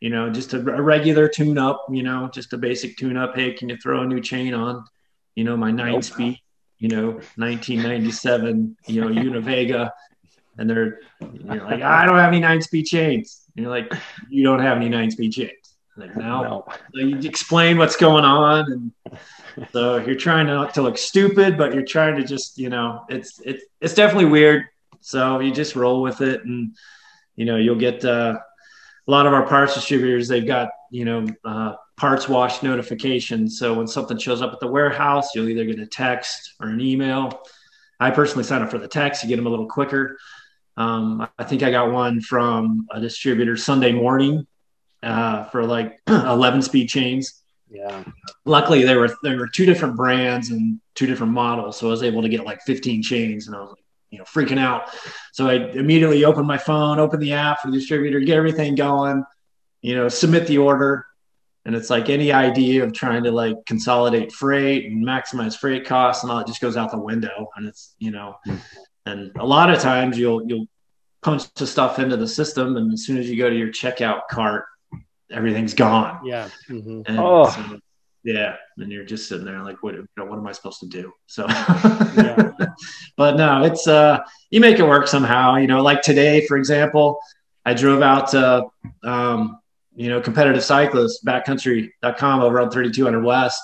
[0.00, 3.34] you know just a, a regular tune up, you know, just a basic tune up.
[3.34, 4.84] Hey, can you throw a new chain on?
[5.34, 6.40] You know, my nine speed.
[6.78, 9.90] you know, 1997, you know, Univega,
[10.58, 13.42] and they're you're like, I don't have any nine speed chains.
[13.56, 13.90] And you're like,
[14.28, 15.63] you don't have any nine speed chains.
[15.96, 16.42] Like, no.
[16.42, 16.64] no.
[16.94, 19.18] So you explain what's going on, and
[19.72, 23.40] so you're trying not to look stupid, but you're trying to just, you know, it's
[23.44, 24.64] it's it's definitely weird.
[25.00, 26.74] So you just roll with it, and
[27.36, 28.38] you know, you'll get uh,
[29.06, 30.26] a lot of our parts distributors.
[30.26, 33.58] They've got you know uh, parts wash notifications.
[33.58, 36.80] So when something shows up at the warehouse, you'll either get a text or an
[36.80, 37.40] email.
[38.00, 39.22] I personally sign up for the text.
[39.22, 40.18] You get them a little quicker.
[40.76, 44.44] Um, I think I got one from a distributor Sunday morning
[45.04, 47.42] uh, for like 11 speed chains.
[47.70, 48.04] Yeah.
[48.44, 52.02] Luckily, there were there were two different brands and two different models, so I was
[52.02, 54.90] able to get like 15 chains, and I was like, you know, freaking out.
[55.32, 59.24] So I immediately opened my phone, opened the app for the distributor, get everything going,
[59.82, 61.06] you know, submit the order,
[61.64, 66.22] and it's like any idea of trying to like consolidate freight and maximize freight costs
[66.22, 68.36] and all it just goes out the window, and it's you know,
[69.04, 70.68] and a lot of times you'll you'll
[71.22, 74.28] punch the stuff into the system, and as soon as you go to your checkout
[74.30, 74.66] cart
[75.30, 76.24] everything's gone.
[76.24, 76.48] Yeah.
[76.68, 77.02] Mm-hmm.
[77.06, 77.48] And oh.
[77.50, 77.80] So,
[78.24, 78.56] yeah.
[78.78, 81.12] And you're just sitting there like, what, you know, what am I supposed to do?
[81.26, 82.50] So, yeah.
[83.16, 87.20] but no, it's, uh, you make it work somehow, you know, like today, for example,
[87.66, 88.66] I drove out to,
[89.02, 89.58] um,
[89.94, 93.60] you know, competitive cyclist backcountry.com over on 3200 West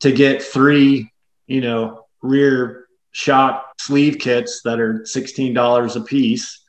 [0.00, 1.10] to get three,
[1.46, 6.60] you know, rear shot sleeve kits that are $16 a piece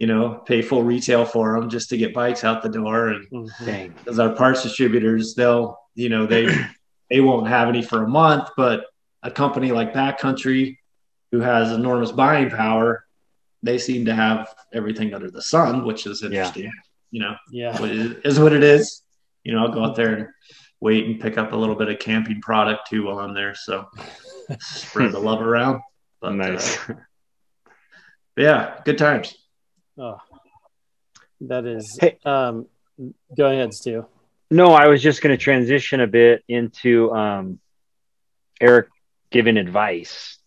[0.00, 3.08] you know, pay full retail for them just to get bikes out the door.
[3.08, 4.08] And mm-hmm.
[4.08, 6.46] as our parts distributors, they'll, you know, they
[7.10, 8.86] they won't have any for a month, but
[9.22, 10.78] a company like Backcountry,
[11.30, 13.04] who has enormous buying power,
[13.62, 16.64] they seem to have everything under the sun, which is interesting.
[16.64, 16.70] Yeah.
[17.10, 17.82] You know, yeah,
[18.24, 19.02] is what it is.
[19.44, 20.28] You know, I'll go out there and
[20.80, 23.54] wait and pick up a little bit of camping product too while I'm there.
[23.54, 23.86] So
[24.60, 25.82] spread the love around.
[26.20, 26.78] But, nice.
[26.88, 26.94] Uh,
[28.36, 29.34] yeah, good times.
[30.00, 30.16] Oh,
[31.42, 31.98] that is.
[32.00, 32.66] Hey, um,
[33.36, 34.06] go ahead, Stu.
[34.50, 37.60] No, I was just going to transition a bit into um,
[38.60, 38.88] Eric
[39.30, 40.38] giving advice.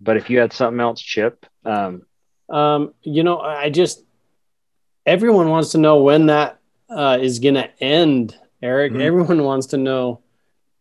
[0.00, 1.44] But if you had something else, Chip.
[1.64, 2.06] Um,
[2.48, 4.02] um, you know, I just
[5.04, 8.92] everyone wants to know when that uh, is going to end, Eric.
[8.92, 9.02] Mm-hmm.
[9.02, 10.22] Everyone wants to know,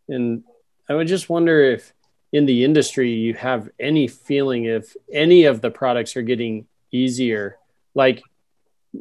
[0.07, 0.43] and
[0.87, 1.91] I would just wonder if
[2.31, 7.57] in the industry you have any feeling if any of the products are getting easier
[7.95, 8.21] like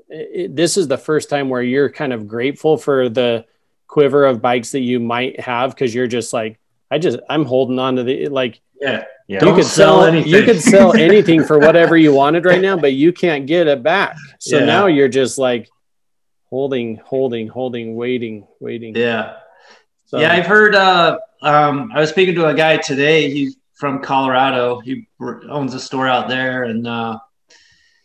[0.09, 3.45] it, this is the first time where you're kind of grateful for the
[3.87, 6.59] quiver of bikes that you might have because you're just like
[6.91, 9.37] I just I'm holding on to the like yeah yeah.
[9.37, 10.33] You Don't could sell, sell anything.
[10.33, 13.83] you could sell anything for whatever you wanted right now, but you can't get it
[13.83, 14.17] back.
[14.39, 14.67] So yeah.
[14.67, 15.71] now you're just like
[16.51, 18.95] holding, holding, holding, waiting, waiting.
[18.95, 19.37] Yeah.
[20.07, 20.21] So.
[20.21, 24.81] Yeah, I've heard uh um I was speaking to a guy today, he's from Colorado.
[24.81, 25.09] He
[25.49, 27.19] owns a store out there and uh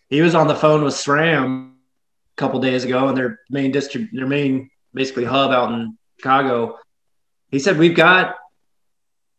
[0.09, 4.13] he was on the phone with SRAM a couple days ago, and their main district,
[4.13, 6.77] their main basically hub out in Chicago.
[7.49, 8.35] He said we've got,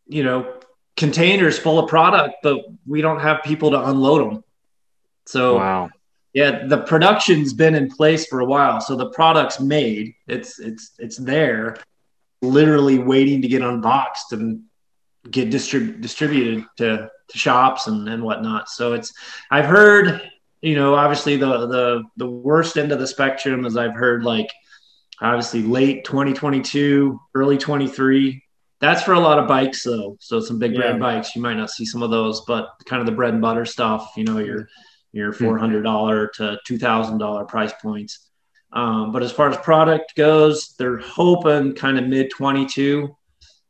[0.07, 0.55] you know,
[0.97, 4.43] containers full of product, but we don't have people to unload them.
[5.25, 5.89] So wow.
[6.33, 10.15] Yeah, the production's been in place for a while, so the product's made.
[10.27, 11.77] It's it's it's there,
[12.41, 14.63] literally waiting to get unboxed and
[15.29, 18.69] get distrib- distributed to, to shops and, and whatnot.
[18.69, 19.13] So it's
[19.51, 20.21] I've heard
[20.61, 24.49] you know, obviously the the the worst end of the spectrum, as I've heard, like
[25.21, 28.43] obviously late 2022, early 23.
[28.79, 30.17] That's for a lot of bikes, though.
[30.19, 30.99] So some big brand yeah.
[30.99, 33.65] bikes, you might not see some of those, but kind of the bread and butter
[33.65, 34.67] stuff, you know, your
[35.11, 38.27] your four hundred dollar to two thousand dollar price points.
[38.73, 43.15] Um, but as far as product goes, they're hoping kind of mid 22.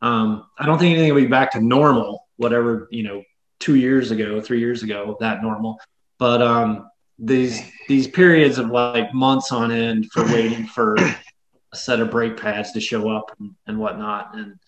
[0.02, 3.24] Um, I don't think anything will be back to normal, whatever you know,
[3.60, 5.80] two years ago, three years ago, that normal.
[6.22, 12.00] But um, these these periods of like months on end for waiting for a set
[12.00, 14.60] of brake pads to show up and, and whatnot, and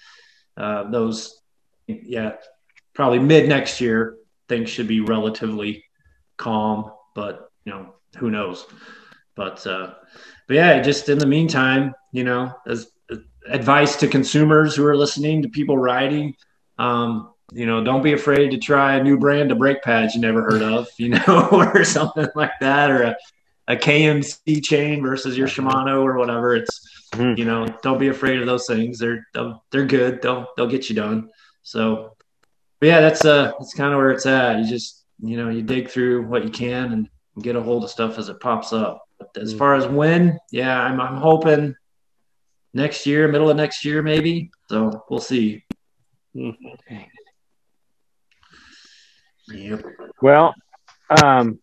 [0.58, 1.40] uh, those,
[1.86, 2.38] yeah,
[2.96, 4.18] probably mid next year
[4.50, 5.86] things should be relatively
[6.38, 6.92] calm.
[7.14, 8.66] But you know, who knows?
[9.36, 9.94] But uh,
[10.48, 12.88] but yeah, just in the meantime, you know, as
[13.48, 16.36] advice to consumers who are listening to people riding.
[16.80, 20.22] Um, you know, don't be afraid to try a new brand of brake pads you
[20.22, 23.16] never heard of, you know, or something like that, or a,
[23.68, 26.56] a KMC chain versus your Shimano or whatever.
[26.56, 27.38] It's, mm-hmm.
[27.38, 29.00] you know, don't be afraid of those things.
[29.00, 29.26] They're
[29.72, 30.22] they're good.
[30.22, 31.30] They'll they'll get you done.
[31.62, 32.16] So,
[32.80, 34.60] but yeah, that's uh that's kind of where it's at.
[34.60, 37.10] You just you know you dig through what you can and
[37.42, 39.04] get a hold of stuff as it pops up.
[39.20, 39.60] But as mm-hmm.
[39.60, 41.76] far as when, yeah, I'm I'm hoping
[42.74, 44.52] next year, middle of next year maybe.
[44.70, 45.64] So we'll see.
[46.36, 46.96] Mm-hmm.
[50.22, 50.56] Well,
[51.24, 51.60] um,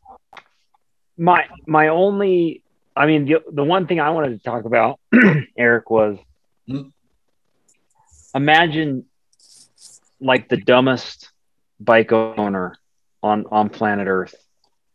[1.17, 2.63] my my only,
[2.97, 5.01] I mean, the the one thing I wanted to talk about,
[5.59, 6.19] Eric, was
[6.69, 6.89] mm-hmm.
[8.35, 9.05] imagine
[10.21, 11.31] like the dumbest
[11.79, 12.77] bike owner
[13.23, 14.35] on on planet Earth.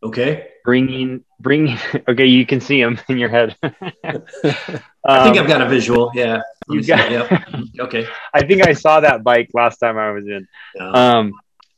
[0.02, 0.48] Okay.
[0.64, 1.78] Bringing bringing.
[2.08, 3.56] Okay, you can see him in your head.
[3.62, 6.10] I think I've got a visual.
[6.14, 6.40] Yeah.
[6.68, 7.10] You got.
[7.10, 7.42] Yep.
[7.80, 8.06] Okay.
[8.32, 10.46] I think I saw that bike last time I was in.
[10.80, 11.32] Um,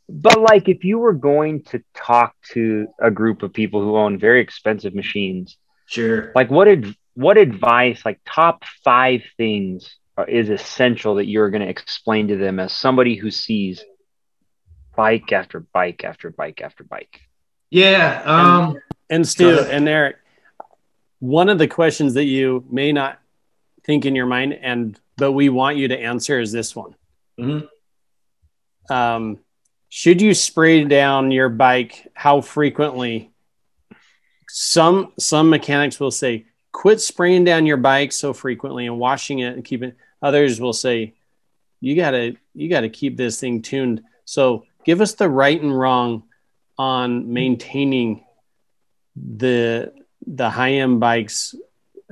[0.08, 4.18] but like, if you were going to talk to a group of people who own
[4.18, 5.56] very expensive machines,
[5.86, 6.32] sure.
[6.34, 8.04] Like, what ad- what advice?
[8.04, 9.96] Like, top five things
[10.26, 13.84] is essential that you're going to explain to them as somebody who sees
[14.96, 17.20] bike after bike after bike after bike.
[17.70, 18.22] Yeah.
[18.24, 20.16] Um, and, and Stu and Eric,
[21.20, 23.20] one of the questions that you may not
[23.84, 26.94] think in your mind, and but we want you to answer is this one.
[27.38, 28.92] Mm-hmm.
[28.92, 29.38] Um,
[29.88, 32.08] should you spray down your bike?
[32.14, 33.30] How frequently?
[34.48, 39.54] Some some mechanics will say, quit spraying down your bike so frequently and washing it
[39.54, 39.92] and keeping.
[40.22, 41.14] Others will say,
[41.80, 44.02] you gotta you gotta keep this thing tuned.
[44.24, 46.24] So give us the right and wrong
[46.78, 48.24] on maintaining
[49.16, 49.92] the
[50.26, 51.54] the high end bikes,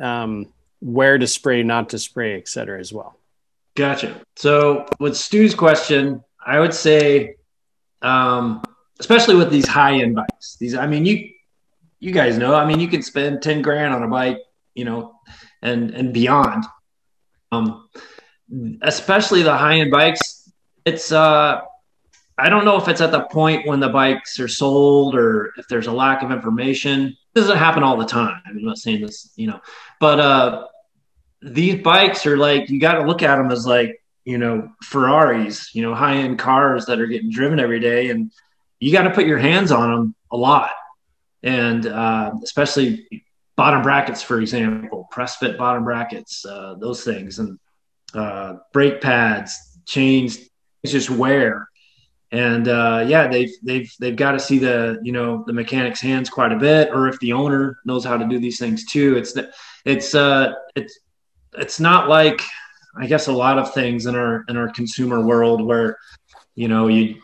[0.01, 3.19] um, where to spray, not to spray, et cetera, as well.
[3.75, 4.21] Gotcha.
[4.37, 7.36] So with Stu's question, I would say,
[8.03, 8.63] um,
[8.99, 11.31] especially with these high end bikes, these I mean you
[11.99, 14.39] you guys know, I mean you can spend ten grand on a bike,
[14.75, 15.15] you know,
[15.63, 16.65] and and beyond.
[17.53, 17.89] Um,
[18.83, 20.53] especially the high end bikes,
[20.85, 21.61] it's uh
[22.39, 25.69] I don't know if it's at the point when the bikes are sold or if
[25.69, 27.17] there's a lack of information.
[27.33, 28.43] This doesn't happen all the time.
[28.47, 29.61] I'm not saying this, you know,
[30.01, 30.67] but uh,
[31.41, 35.75] these bikes are like you got to look at them as like you know Ferraris,
[35.75, 38.31] you know, high end cars that are getting driven every day, and
[38.81, 40.73] you got to put your hands on them a lot,
[41.43, 43.25] and uh, especially
[43.57, 47.59] bottom brackets, for example, press fit bottom brackets, uh, those things, and
[48.13, 50.39] uh, brake pads, chains,
[50.85, 51.69] just wear
[52.33, 56.29] and uh, yeah, they've they've they've got to see the you know the mechanic's hands
[56.29, 59.17] quite a bit, or if the owner knows how to do these things too.
[59.17, 59.39] It's
[59.85, 60.99] it's uh it's
[61.57, 62.43] it's not like
[62.99, 65.99] I guess a lot of things in our in our consumer world where
[66.55, 67.21] you know you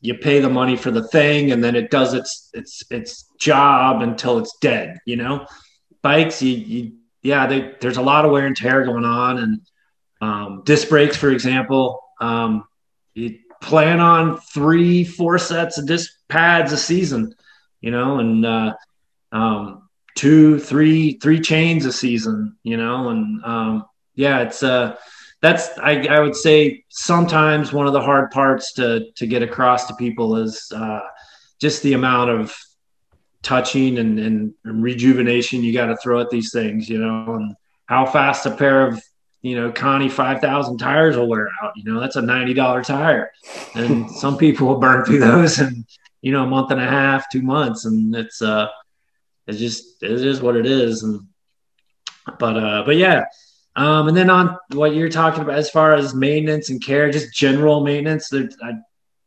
[0.00, 4.02] you pay the money for the thing and then it does its its its job
[4.02, 4.98] until it's dead.
[5.06, 5.46] You know,
[6.02, 6.92] bikes you, you
[7.22, 9.60] yeah they, there's a lot of wear and tear going on and
[10.20, 12.00] um, disc brakes for example.
[12.20, 12.64] Um,
[13.14, 17.34] you, plan on three, four sets of disc pads a season,
[17.80, 18.74] you know, and uh,
[19.32, 24.96] um, two, three, three chains a season, you know, and um, yeah, it's uh,
[25.40, 29.86] that's I, I would say sometimes one of the hard parts to to get across
[29.86, 31.00] to people is uh,
[31.60, 32.56] just the amount of
[33.42, 37.54] touching and, and rejuvenation you got to throw at these things, you know, and
[37.86, 39.02] how fast a pair of
[39.44, 41.74] you know, Conti 5000 tires will wear out.
[41.76, 43.30] You know, that's a $90 tire.
[43.74, 45.84] And some people will burn through those in,
[46.22, 47.84] you know, a month and a half, two months.
[47.84, 48.68] And it's, uh,
[49.46, 51.02] it's just, it is what it is.
[51.02, 51.28] And,
[52.38, 53.26] but, uh, but yeah.
[53.76, 57.34] Um, and then on what you're talking about as far as maintenance and care, just
[57.34, 58.54] general maintenance, the,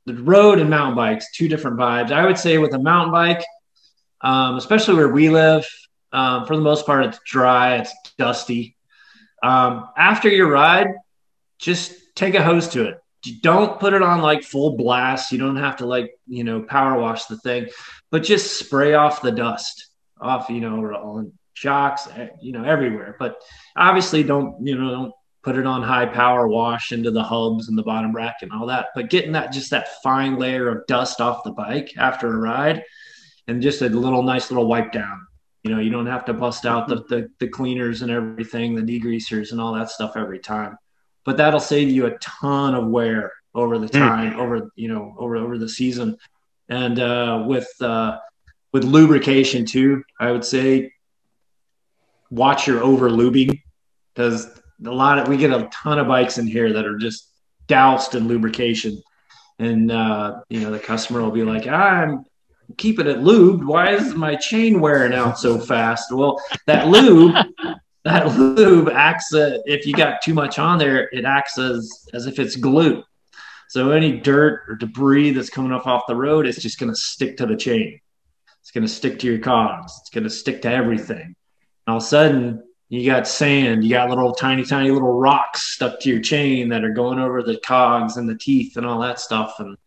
[0.05, 2.11] the road and mountain bikes, two different vibes.
[2.11, 3.43] I would say with a mountain bike,
[4.21, 5.67] um, especially where we live,
[6.13, 8.77] um, for the most part, it's dry, it's dusty.
[9.43, 10.87] Um, after your ride,
[11.59, 13.01] just take a hose to it.
[13.41, 15.31] don't put it on like full blast.
[15.31, 17.67] You don't have to like, you know, power wash the thing,
[18.09, 19.89] but just spray off the dust
[20.19, 23.15] off, you know, shocks, eh, you know, everywhere.
[23.19, 23.41] But
[23.75, 27.77] obviously don't, you know, don't put it on high power wash into the hubs and
[27.77, 28.87] the bottom bracket and all that.
[28.95, 32.83] But getting that just that fine layer of dust off the bike after a ride
[33.47, 35.27] and just a little nice little wipe down
[35.67, 38.81] you know, you don't have to bust out the, the, the cleaners and everything, the
[38.81, 40.77] degreasers and all that stuff every time.
[41.25, 43.97] But that'll save you a ton of wear over the hmm.
[43.97, 44.37] time, mm.
[44.37, 46.17] over you know, over over the season.
[46.69, 48.17] And uh, with uh,
[48.71, 50.93] with lubrication too, I would say
[52.29, 53.61] watch your over lubing
[54.13, 54.47] because
[54.85, 57.29] a lot of we get a ton of bikes in here that are just
[57.67, 59.01] doused in lubrication
[59.59, 62.25] and uh, you know the customer will be like i'm
[62.75, 63.63] keeping it lubed.
[63.63, 66.11] Why is my chain wearing out so fast?
[66.11, 67.35] Well, that lube,
[68.03, 72.25] that lube acts uh, if you got too much on there, it acts as as
[72.25, 73.03] if it's glue.
[73.69, 76.95] So any dirt or debris that's coming up off the road, it's just going to
[76.95, 77.99] stick to the chain.
[78.61, 79.93] It's going to stick to your cogs.
[80.01, 81.35] It's going to stick to everything.
[81.87, 83.83] All of a sudden, you got sand.
[83.83, 87.41] You got little tiny, tiny little rocks stuck to your chain that are going over
[87.43, 89.55] the cogs and the teeth and all that stuff.
[89.59, 89.77] And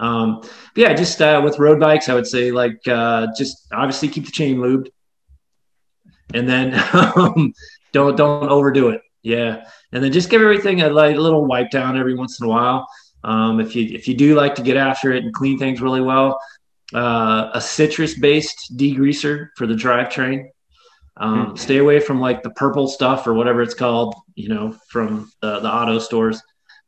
[0.00, 0.42] Um,
[0.76, 4.32] yeah, just uh, with road bikes, I would say like uh, just obviously keep the
[4.32, 4.88] chain lubed,
[6.32, 7.52] and then um,
[7.92, 9.02] don't don't overdo it.
[9.22, 12.48] Yeah, and then just give everything a, like, little wipe down every once in a
[12.50, 12.86] while.
[13.22, 16.02] Um, if you if you do like to get after it and clean things really
[16.02, 16.38] well,
[16.92, 20.48] uh, a citrus based degreaser for the drivetrain.
[21.16, 21.56] Um, mm-hmm.
[21.56, 25.60] Stay away from like the purple stuff or whatever it's called, you know, from the,
[25.60, 26.42] the auto stores.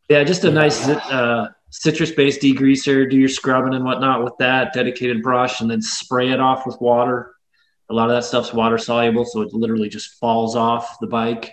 [0.08, 3.08] Yeah, just a nice uh, citrus based degreaser.
[3.10, 6.80] Do your scrubbing and whatnot with that dedicated brush, and then spray it off with
[6.80, 7.32] water.
[7.88, 11.52] A lot of that stuff's water soluble, so it literally just falls off the bike.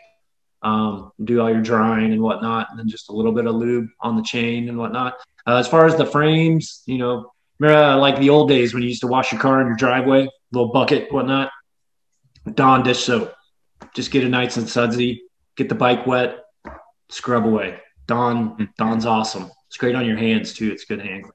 [0.63, 3.89] Um, do all your drying and whatnot, and then just a little bit of lube
[3.99, 5.17] on the chain and whatnot.
[5.45, 8.89] Uh, as far as the frames, you know, uh, like the old days when you
[8.89, 11.51] used to wash your car in your driveway, little bucket, whatnot.
[12.52, 13.34] Dawn dish soap.
[13.96, 15.24] Just get it nice and sudsy.
[15.56, 16.39] Get the bike wet.
[17.10, 17.80] Scrub away.
[18.08, 18.70] Dawn.
[18.78, 19.50] Dawn's awesome.
[19.68, 20.72] It's great on your hands too.
[20.72, 21.32] It's good handling.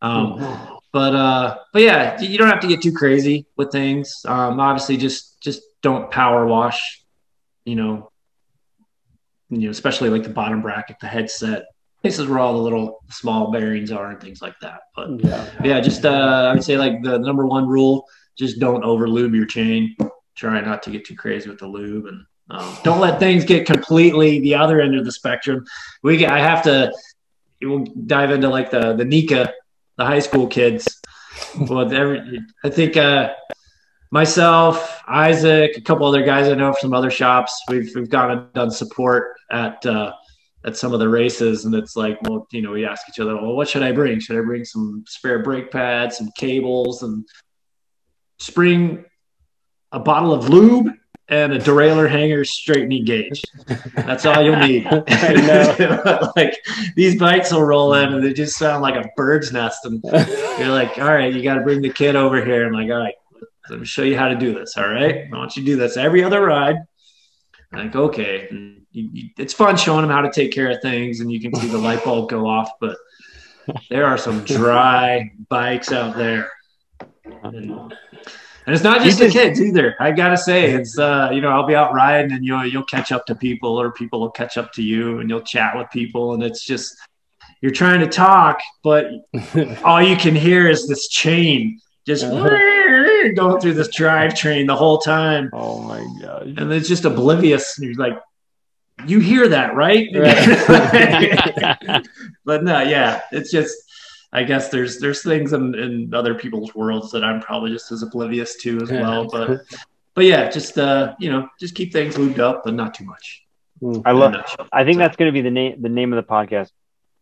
[0.00, 4.24] Um, but uh, but yeah, you don't have to get too crazy with things.
[4.26, 7.04] Um, obviously, just just don't power wash.
[7.64, 8.10] You know,
[9.50, 11.66] you know, especially like the bottom bracket, the headset,
[12.00, 14.80] places where all the little small bearings are and things like that.
[14.94, 18.84] But yeah, yeah just uh, I would say like the number one rule: just don't
[18.84, 19.96] over lube your chain.
[20.38, 23.66] Try not to get too crazy with the lube and um, don't let things get
[23.66, 25.66] completely the other end of the spectrum.
[26.02, 26.92] We I have to
[27.60, 29.52] we'll dive into like the the NICA,
[29.96, 31.00] the high school kids.
[31.60, 33.34] well, every, I think uh,
[34.10, 38.30] myself, Isaac, a couple other guys I know from some other shops, we've we've gone
[38.30, 40.12] and done support at uh,
[40.64, 43.36] at some of the races, and it's like, well, you know, we ask each other,
[43.36, 44.20] well, what should I bring?
[44.20, 47.26] Should I bring some spare brake pads, some cables, and
[48.38, 49.04] spring
[49.92, 50.92] a bottle of lube
[51.28, 53.42] and a derailleur hanger straightening gauge.
[53.94, 54.84] That's all you'll need.
[56.36, 56.54] like
[56.96, 59.84] these bikes will roll in and they just sound like a bird's nest.
[59.84, 60.02] And
[60.58, 62.66] you're like, all right, you got to bring the kid over here.
[62.66, 63.14] And like, all right,
[63.68, 64.76] let me show you how to do this.
[64.78, 65.28] All right.
[65.32, 66.76] I want you to do this every other ride.
[67.72, 68.48] like, okay.
[68.50, 71.54] You, you, it's fun showing them how to take care of things and you can
[71.54, 72.96] see the light bulb go off, but
[73.90, 76.50] there are some dry bikes out there.
[77.42, 77.94] And,
[78.68, 79.96] and it's not just the kids either.
[79.98, 83.12] I gotta say, it's uh, you know, I'll be out riding and you'll you'll catch
[83.12, 86.34] up to people or people will catch up to you and you'll chat with people
[86.34, 86.94] and it's just
[87.62, 89.06] you're trying to talk, but
[89.84, 93.30] all you can hear is this chain just uh-huh.
[93.34, 95.48] going through this drivetrain the whole time.
[95.54, 96.58] Oh my god!
[96.58, 97.78] And it's just oblivious.
[97.78, 98.20] And you're like,
[99.06, 100.08] you hear that, right?
[100.14, 102.06] right.
[102.44, 103.74] but no, yeah, it's just
[104.32, 108.02] I guess there's there's things in, in other people's worlds that I'm probably just as
[108.02, 109.26] oblivious to as well.
[109.26, 109.62] But
[110.14, 113.44] but yeah, just uh, you know, just keep things lubed up, but not too much.
[113.80, 114.00] Hmm.
[114.04, 114.34] I love.
[114.72, 114.98] I think so.
[114.98, 116.70] that's going to be the name the name of the podcast.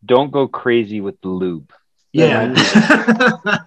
[0.05, 1.73] Don't go crazy with the lube.
[2.13, 2.55] Yeah.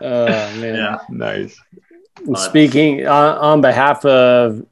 [0.00, 0.26] oh
[0.58, 0.74] man.
[0.74, 0.98] Yeah.
[1.08, 1.60] Nice.
[2.34, 4.66] Speaking on, on behalf of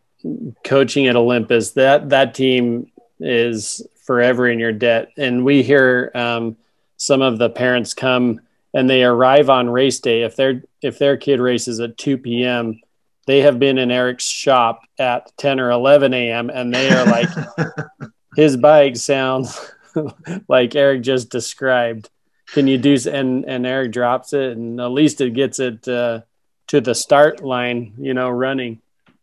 [0.64, 2.90] coaching at Olympus, that that team
[3.20, 6.56] is forever in your debt, and we hear um,
[6.96, 8.40] some of the parents come
[8.72, 10.22] and they arrive on race day.
[10.22, 12.80] If their if their kid races at 2 p.m
[13.26, 17.28] they have been in eric's shop at 10 or 11 a.m and they are like
[18.36, 19.72] his bike sounds
[20.48, 22.10] like eric just described.
[22.52, 26.20] Can you do and and eric drops it and at least it gets it uh,
[26.68, 28.80] to the start line you know running.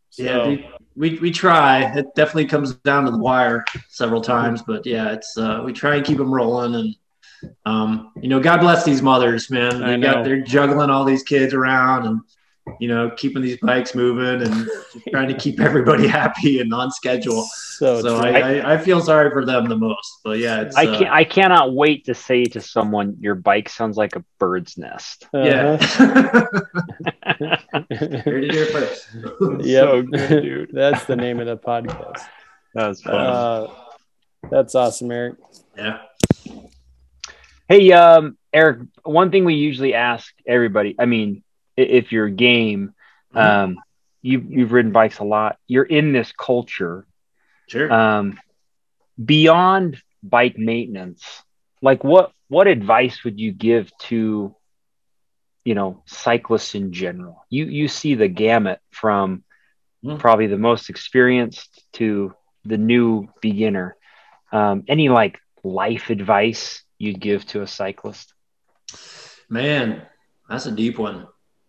[0.09, 0.24] So.
[0.24, 1.84] yeah we, we, we try.
[1.95, 5.95] It definitely comes down to the wire several times but yeah it's uh, we try
[5.95, 6.95] and keep them rolling and
[7.65, 9.81] um, you know, God bless these mothers, man.
[9.81, 12.21] They got they're juggling all these kids around and
[12.79, 14.69] you know keeping these bikes moving and
[15.09, 17.43] trying to keep everybody happy and on schedule.
[17.43, 20.19] So, so I, I, I, feel sorry for them the most.
[20.23, 23.97] But yeah, I can uh, I cannot wait to say to someone, your bike sounds
[23.97, 25.27] like a bird's nest.
[25.33, 25.77] Yeah.
[25.81, 26.47] Uh-huh.
[27.89, 29.07] Here to hear first.
[29.61, 29.83] yep.
[29.83, 30.69] So good, dude.
[30.73, 32.21] That's the name of the podcast.
[32.75, 33.15] That was fun.
[33.15, 33.67] Uh,
[34.49, 35.35] that's awesome, Eric.
[35.77, 35.99] Yeah.
[37.72, 41.41] Hey, um, Eric, one thing we usually ask everybody, I mean,
[41.78, 42.93] if you're game,
[43.34, 43.38] mm-hmm.
[43.38, 43.78] um,
[44.22, 47.07] you, you've ridden bikes a lot, you're in this culture.
[47.67, 47.89] Sure.
[47.89, 48.38] Um,
[49.24, 51.24] beyond bike maintenance,
[51.82, 54.53] like what, what advice would you give to,
[55.63, 57.45] you know, cyclists in general?
[57.49, 59.45] You, you see the gamut from
[60.03, 60.19] mm.
[60.19, 63.95] probably the most experienced to the new beginner.
[64.51, 68.34] Um, any like life advice you'd give to a cyclist?
[69.49, 70.02] Man,
[70.49, 71.28] that's a deep one.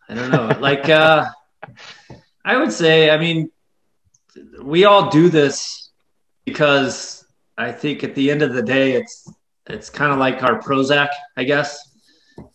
[0.09, 0.57] I don't know.
[0.61, 1.27] like, uh,
[2.45, 3.51] I would say, I mean,
[4.63, 5.91] we all do this
[6.45, 7.25] because
[7.57, 9.31] I think at the end of the day, it's
[9.67, 11.79] it's kind of like our Prozac, I guess.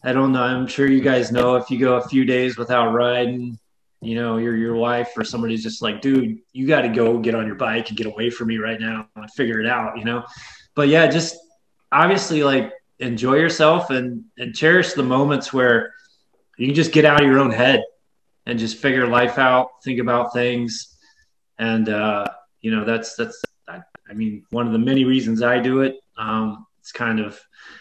[0.03, 0.41] I don't know.
[0.41, 3.57] I'm sure you guys know if you go a few days without riding,
[4.01, 7.35] you know, your your wife or somebody's just like, dude, you got to go get
[7.35, 10.03] on your bike and get away from me right now and figure it out, you
[10.03, 10.25] know.
[10.75, 11.37] But yeah, just
[11.91, 15.93] obviously like enjoy yourself and and cherish the moments where
[16.57, 17.83] you can just get out of your own head
[18.45, 20.97] and just figure life out, think about things,
[21.59, 22.25] and uh,
[22.61, 23.41] you know that's that's
[24.09, 25.95] I mean one of the many reasons I do it.
[26.17, 27.39] Um, it's kind of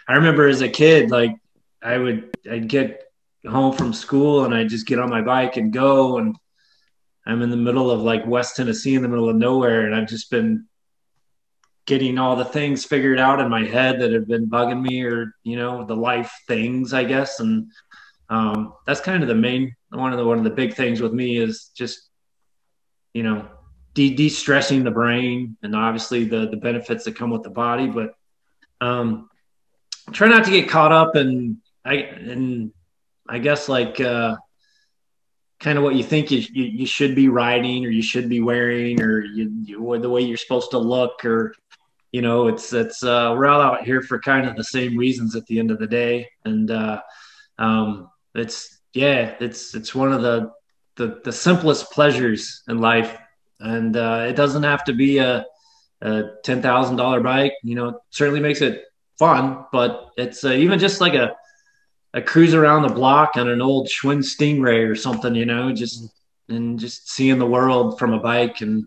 [0.09, 1.37] I remember as a kid like
[1.83, 3.05] I would I'd get
[3.47, 6.37] home from school and I'd just get on my bike and go and
[7.25, 10.09] I'm in the middle of like West Tennessee in the middle of nowhere and I've
[10.09, 10.67] just been
[11.87, 15.32] getting all the things figured out in my head that have been bugging me or
[15.45, 17.41] you know the life things I guess.
[17.41, 17.70] And
[18.28, 21.12] um, that's kind of the main one of the one of the big things with
[21.12, 22.09] me is just
[23.14, 23.49] you know
[23.95, 27.87] de- de-stressing the brain and obviously the the benefits that come with the body.
[27.87, 28.14] But
[28.80, 29.30] um,
[30.12, 32.72] try not to get caught up in I and
[33.28, 34.37] I guess like uh,
[35.61, 38.41] kind of what you think you, you, you should be riding or you should be
[38.41, 41.55] wearing or you, you or the way you're supposed to look or
[42.17, 45.37] you know it's it's uh, we're all out here for kind of the same reasons
[45.37, 46.14] at the end of the day.
[46.47, 47.03] And uh,
[47.59, 50.51] um, it's yeah it's it's one of the
[50.99, 53.19] the, the simplest pleasures in life.
[53.61, 55.45] And uh, it doesn't have to be a,
[56.01, 58.85] a ten thousand dollar bike you know it certainly makes it
[59.19, 61.35] fun but it's uh, even just like a
[62.17, 66.09] a cruise around the block on an old Schwinn Stingray or something, you know, just
[66.49, 68.87] and just seeing the world from a bike and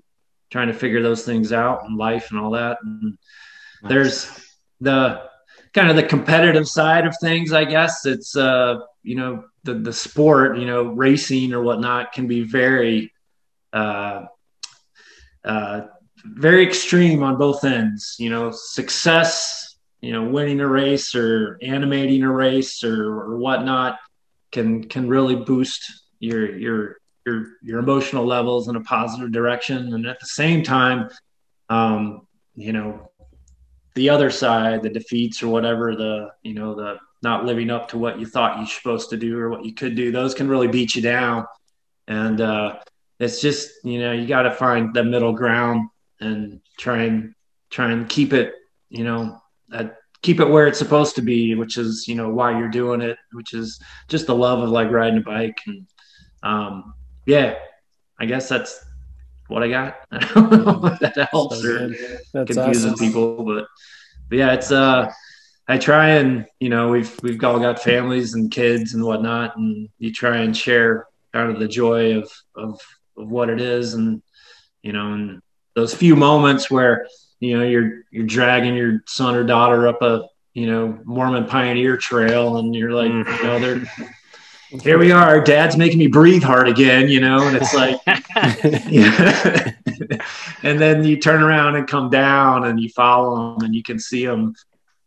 [0.50, 2.78] trying to figure those things out and life and all that.
[2.84, 3.18] And
[3.84, 3.90] nice.
[3.90, 4.46] there's
[4.82, 5.24] the
[5.74, 8.06] kind of the competitive side of things, I guess.
[8.06, 13.14] It's uh, you know, the the sport, you know, racing or whatnot can be very
[13.72, 14.24] uh
[15.46, 15.82] uh
[16.24, 18.16] very extreme on both ends.
[18.20, 19.70] You know, success
[20.02, 23.98] you know winning a race or animating a race or, or whatnot
[24.52, 29.94] can can really boost your your your your emotional levels in a positive direction.
[29.94, 31.10] And at the same time
[31.70, 33.12] um you know
[33.94, 37.98] the other side the defeats or whatever the you know the not living up to
[37.98, 40.68] what you thought you're supposed to do or what you could do those can really
[40.68, 41.46] beat you down.
[42.08, 42.80] And uh
[43.20, 45.90] it's just you know you got to find the middle ground
[46.22, 47.34] and try and
[47.70, 48.54] try and keep it
[48.90, 49.40] you know
[49.70, 53.02] that keep it where it's supposed to be, which is you know why you're doing
[53.02, 55.60] it, which is just the love of like riding a bike.
[55.66, 55.88] And
[56.44, 56.94] um,
[57.30, 57.56] yeah,
[58.20, 58.84] I guess that's
[59.50, 60.00] what I got.
[60.12, 61.92] that helps so
[62.34, 62.98] or confuses awesome.
[62.98, 63.68] people, but,
[64.30, 65.12] but yeah, it's uh.
[65.68, 69.88] I try and you know we've we've all got families and kids and whatnot, and
[70.00, 72.82] you try and share kind of the joy of of,
[73.16, 74.24] of what it is, and
[74.82, 75.44] you know, and
[75.76, 77.06] those few moments where
[77.40, 81.98] you know you're you're dragging your son or daughter up a you know Mormon pioneer
[81.98, 83.38] trail, and you're like, mm.
[83.38, 84.16] you know, they're
[84.70, 85.42] here we are.
[85.42, 88.00] Dad's making me breathe hard again, you know, and it's like,
[90.64, 94.00] and then you turn around and come down and you follow them and you can
[94.00, 94.54] see them,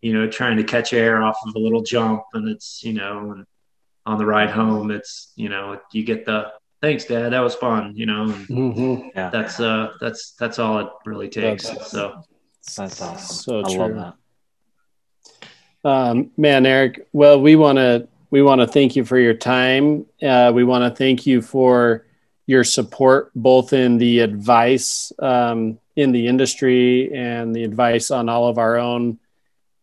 [0.00, 2.24] you know, trying to catch air off of a little jump.
[2.34, 3.46] And it's, you know, and
[4.04, 6.52] on the ride home, it's, you know, you get the,
[6.82, 9.08] thanks dad that was fun you know mm-hmm.
[9.14, 9.30] yeah.
[9.30, 12.24] that's uh that's that's all it really takes that's, so
[12.76, 13.78] that's awesome so I true.
[13.78, 14.14] love
[15.84, 19.34] that um, man eric well we want to we want to thank you for your
[19.34, 22.04] time uh, we want to thank you for
[22.46, 28.48] your support both in the advice um, in the industry and the advice on all
[28.48, 29.20] of our own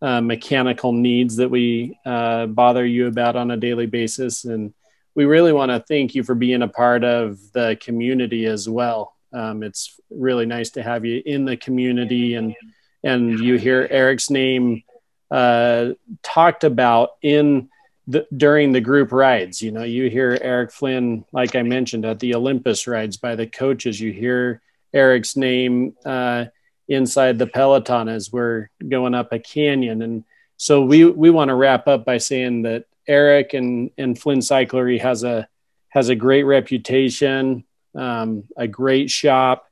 [0.02, 4.74] uh, mechanical needs that we uh, bother you about on a daily basis and
[5.16, 9.16] we really want to thank you for being a part of the community as well.
[9.34, 12.56] Um, it's really nice to have you in the community and
[13.04, 14.84] and you hear Eric's name
[15.32, 15.90] uh,
[16.24, 17.70] talked about in
[18.10, 19.62] the, during the group rides.
[19.62, 23.46] You know, you hear Eric Flynn, like I mentioned, at the Olympus rides by the
[23.46, 24.02] coaches.
[24.02, 24.62] You hear
[24.94, 26.46] Eric's name uh,
[26.88, 30.24] inside the peloton as we're going up a canyon, and
[30.58, 35.00] so we we want to wrap up by saying that Eric and and Flynn Cyclery
[35.00, 35.48] has a
[35.90, 37.64] has a great reputation,
[37.96, 39.70] um, a great shop.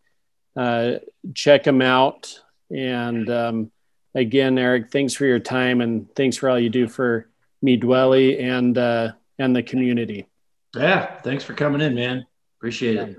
[0.55, 0.99] Uh,
[1.33, 2.39] check them out.
[2.69, 3.71] And um,
[4.13, 7.27] again, Eric, thanks for your time and thanks for all you do for
[7.61, 10.27] me, Dwelly, and uh, and the community.
[10.75, 12.25] Yeah, thanks for coming in, man.
[12.59, 13.17] Appreciate it,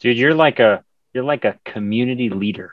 [0.00, 0.16] dude.
[0.16, 2.72] You're like a you're like a community leader.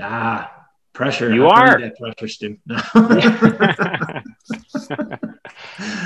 [0.00, 0.52] Ah,
[0.92, 1.32] pressure.
[1.32, 1.90] You I are.
[1.98, 2.56] pressure, Stu.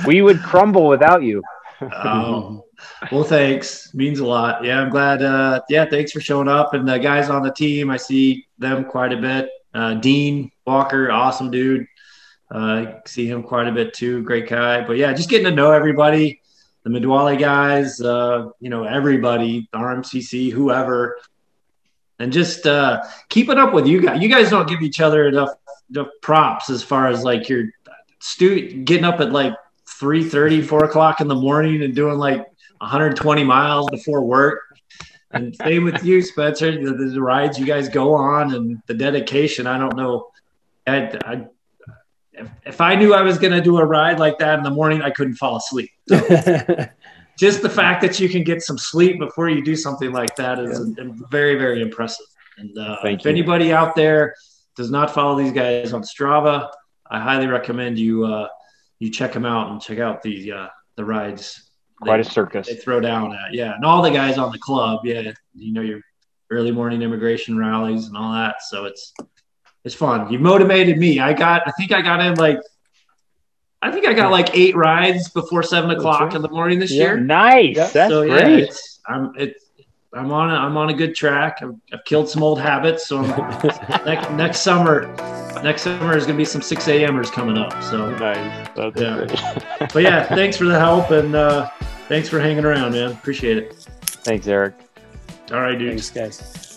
[0.06, 1.42] we would crumble without you.
[1.80, 2.64] oh,
[3.10, 3.94] well, thanks.
[3.94, 4.64] Means a lot.
[4.64, 5.22] Yeah, I'm glad.
[5.22, 6.74] Uh, yeah, thanks for showing up.
[6.74, 9.48] And the guys on the team, I see them quite a bit.
[9.72, 11.86] Uh, Dean Walker, awesome dude.
[12.50, 14.22] Uh, see him quite a bit too.
[14.22, 14.84] Great guy.
[14.86, 16.40] But yeah, just getting to know everybody,
[16.82, 21.18] the Midvale guys, uh, you know, everybody, RMCC, whoever,
[22.18, 24.22] and just uh, keeping up with you guys.
[24.22, 25.50] You guys don't give each other enough,
[25.90, 27.64] enough props as far as like your
[28.20, 29.54] stu- getting up at like
[29.98, 32.46] 3 30, 4 o'clock in the morning and doing like
[32.78, 34.60] 120 miles before work.
[35.30, 36.70] And same with you, Spencer.
[36.70, 39.66] The, the, rides you guys go on and the dedication.
[39.66, 40.28] I don't know.
[40.86, 41.46] I, I
[42.34, 44.70] if, if I knew I was going to do a ride like that in the
[44.70, 45.90] morning, I couldn't fall asleep.
[46.08, 46.18] So
[47.38, 50.58] just the fact that you can get some sleep before you do something like that
[50.58, 51.04] is yeah.
[51.30, 52.26] very, very impressive.
[52.58, 53.30] And uh, if you.
[53.30, 54.34] anybody out there
[54.76, 56.70] does not follow these guys on Strava,
[57.10, 58.48] I highly recommend you uh,
[58.98, 61.70] you check them out and check out the uh, the rides.
[62.00, 62.66] Quite they, a circus.
[62.68, 65.80] They throw down at yeah, and all the guys on the club, yeah, you know
[65.80, 66.00] your
[66.50, 68.62] early morning Emigration rallies and all that.
[68.62, 69.12] So it's
[69.84, 70.32] it's fun.
[70.32, 71.20] You motivated me.
[71.20, 72.58] I got I think I got in like
[73.82, 77.02] I think I got like eight rides before seven o'clock in the morning this yeah.
[77.02, 77.20] year.
[77.20, 77.76] Nice.
[77.76, 77.86] Yeah.
[77.88, 78.58] That's so, great.
[78.58, 79.64] Yeah, it's, I'm it's
[80.14, 81.58] I'm on a, I'm on a good track.
[81.60, 83.06] I've, I've killed some old habits.
[83.06, 83.20] So
[84.06, 85.14] next next summer,
[85.62, 87.72] next summer is gonna be some six a.m.ers coming up.
[87.82, 88.68] So nice.
[88.74, 89.16] That's yeah.
[89.16, 89.90] great.
[89.92, 91.68] but yeah, thanks for the help and uh,
[92.08, 93.10] thanks for hanging around, man.
[93.10, 93.74] Appreciate it.
[93.74, 94.76] Thanks, Eric.
[95.52, 95.90] All right, dude.
[95.90, 96.73] Thanks, guys.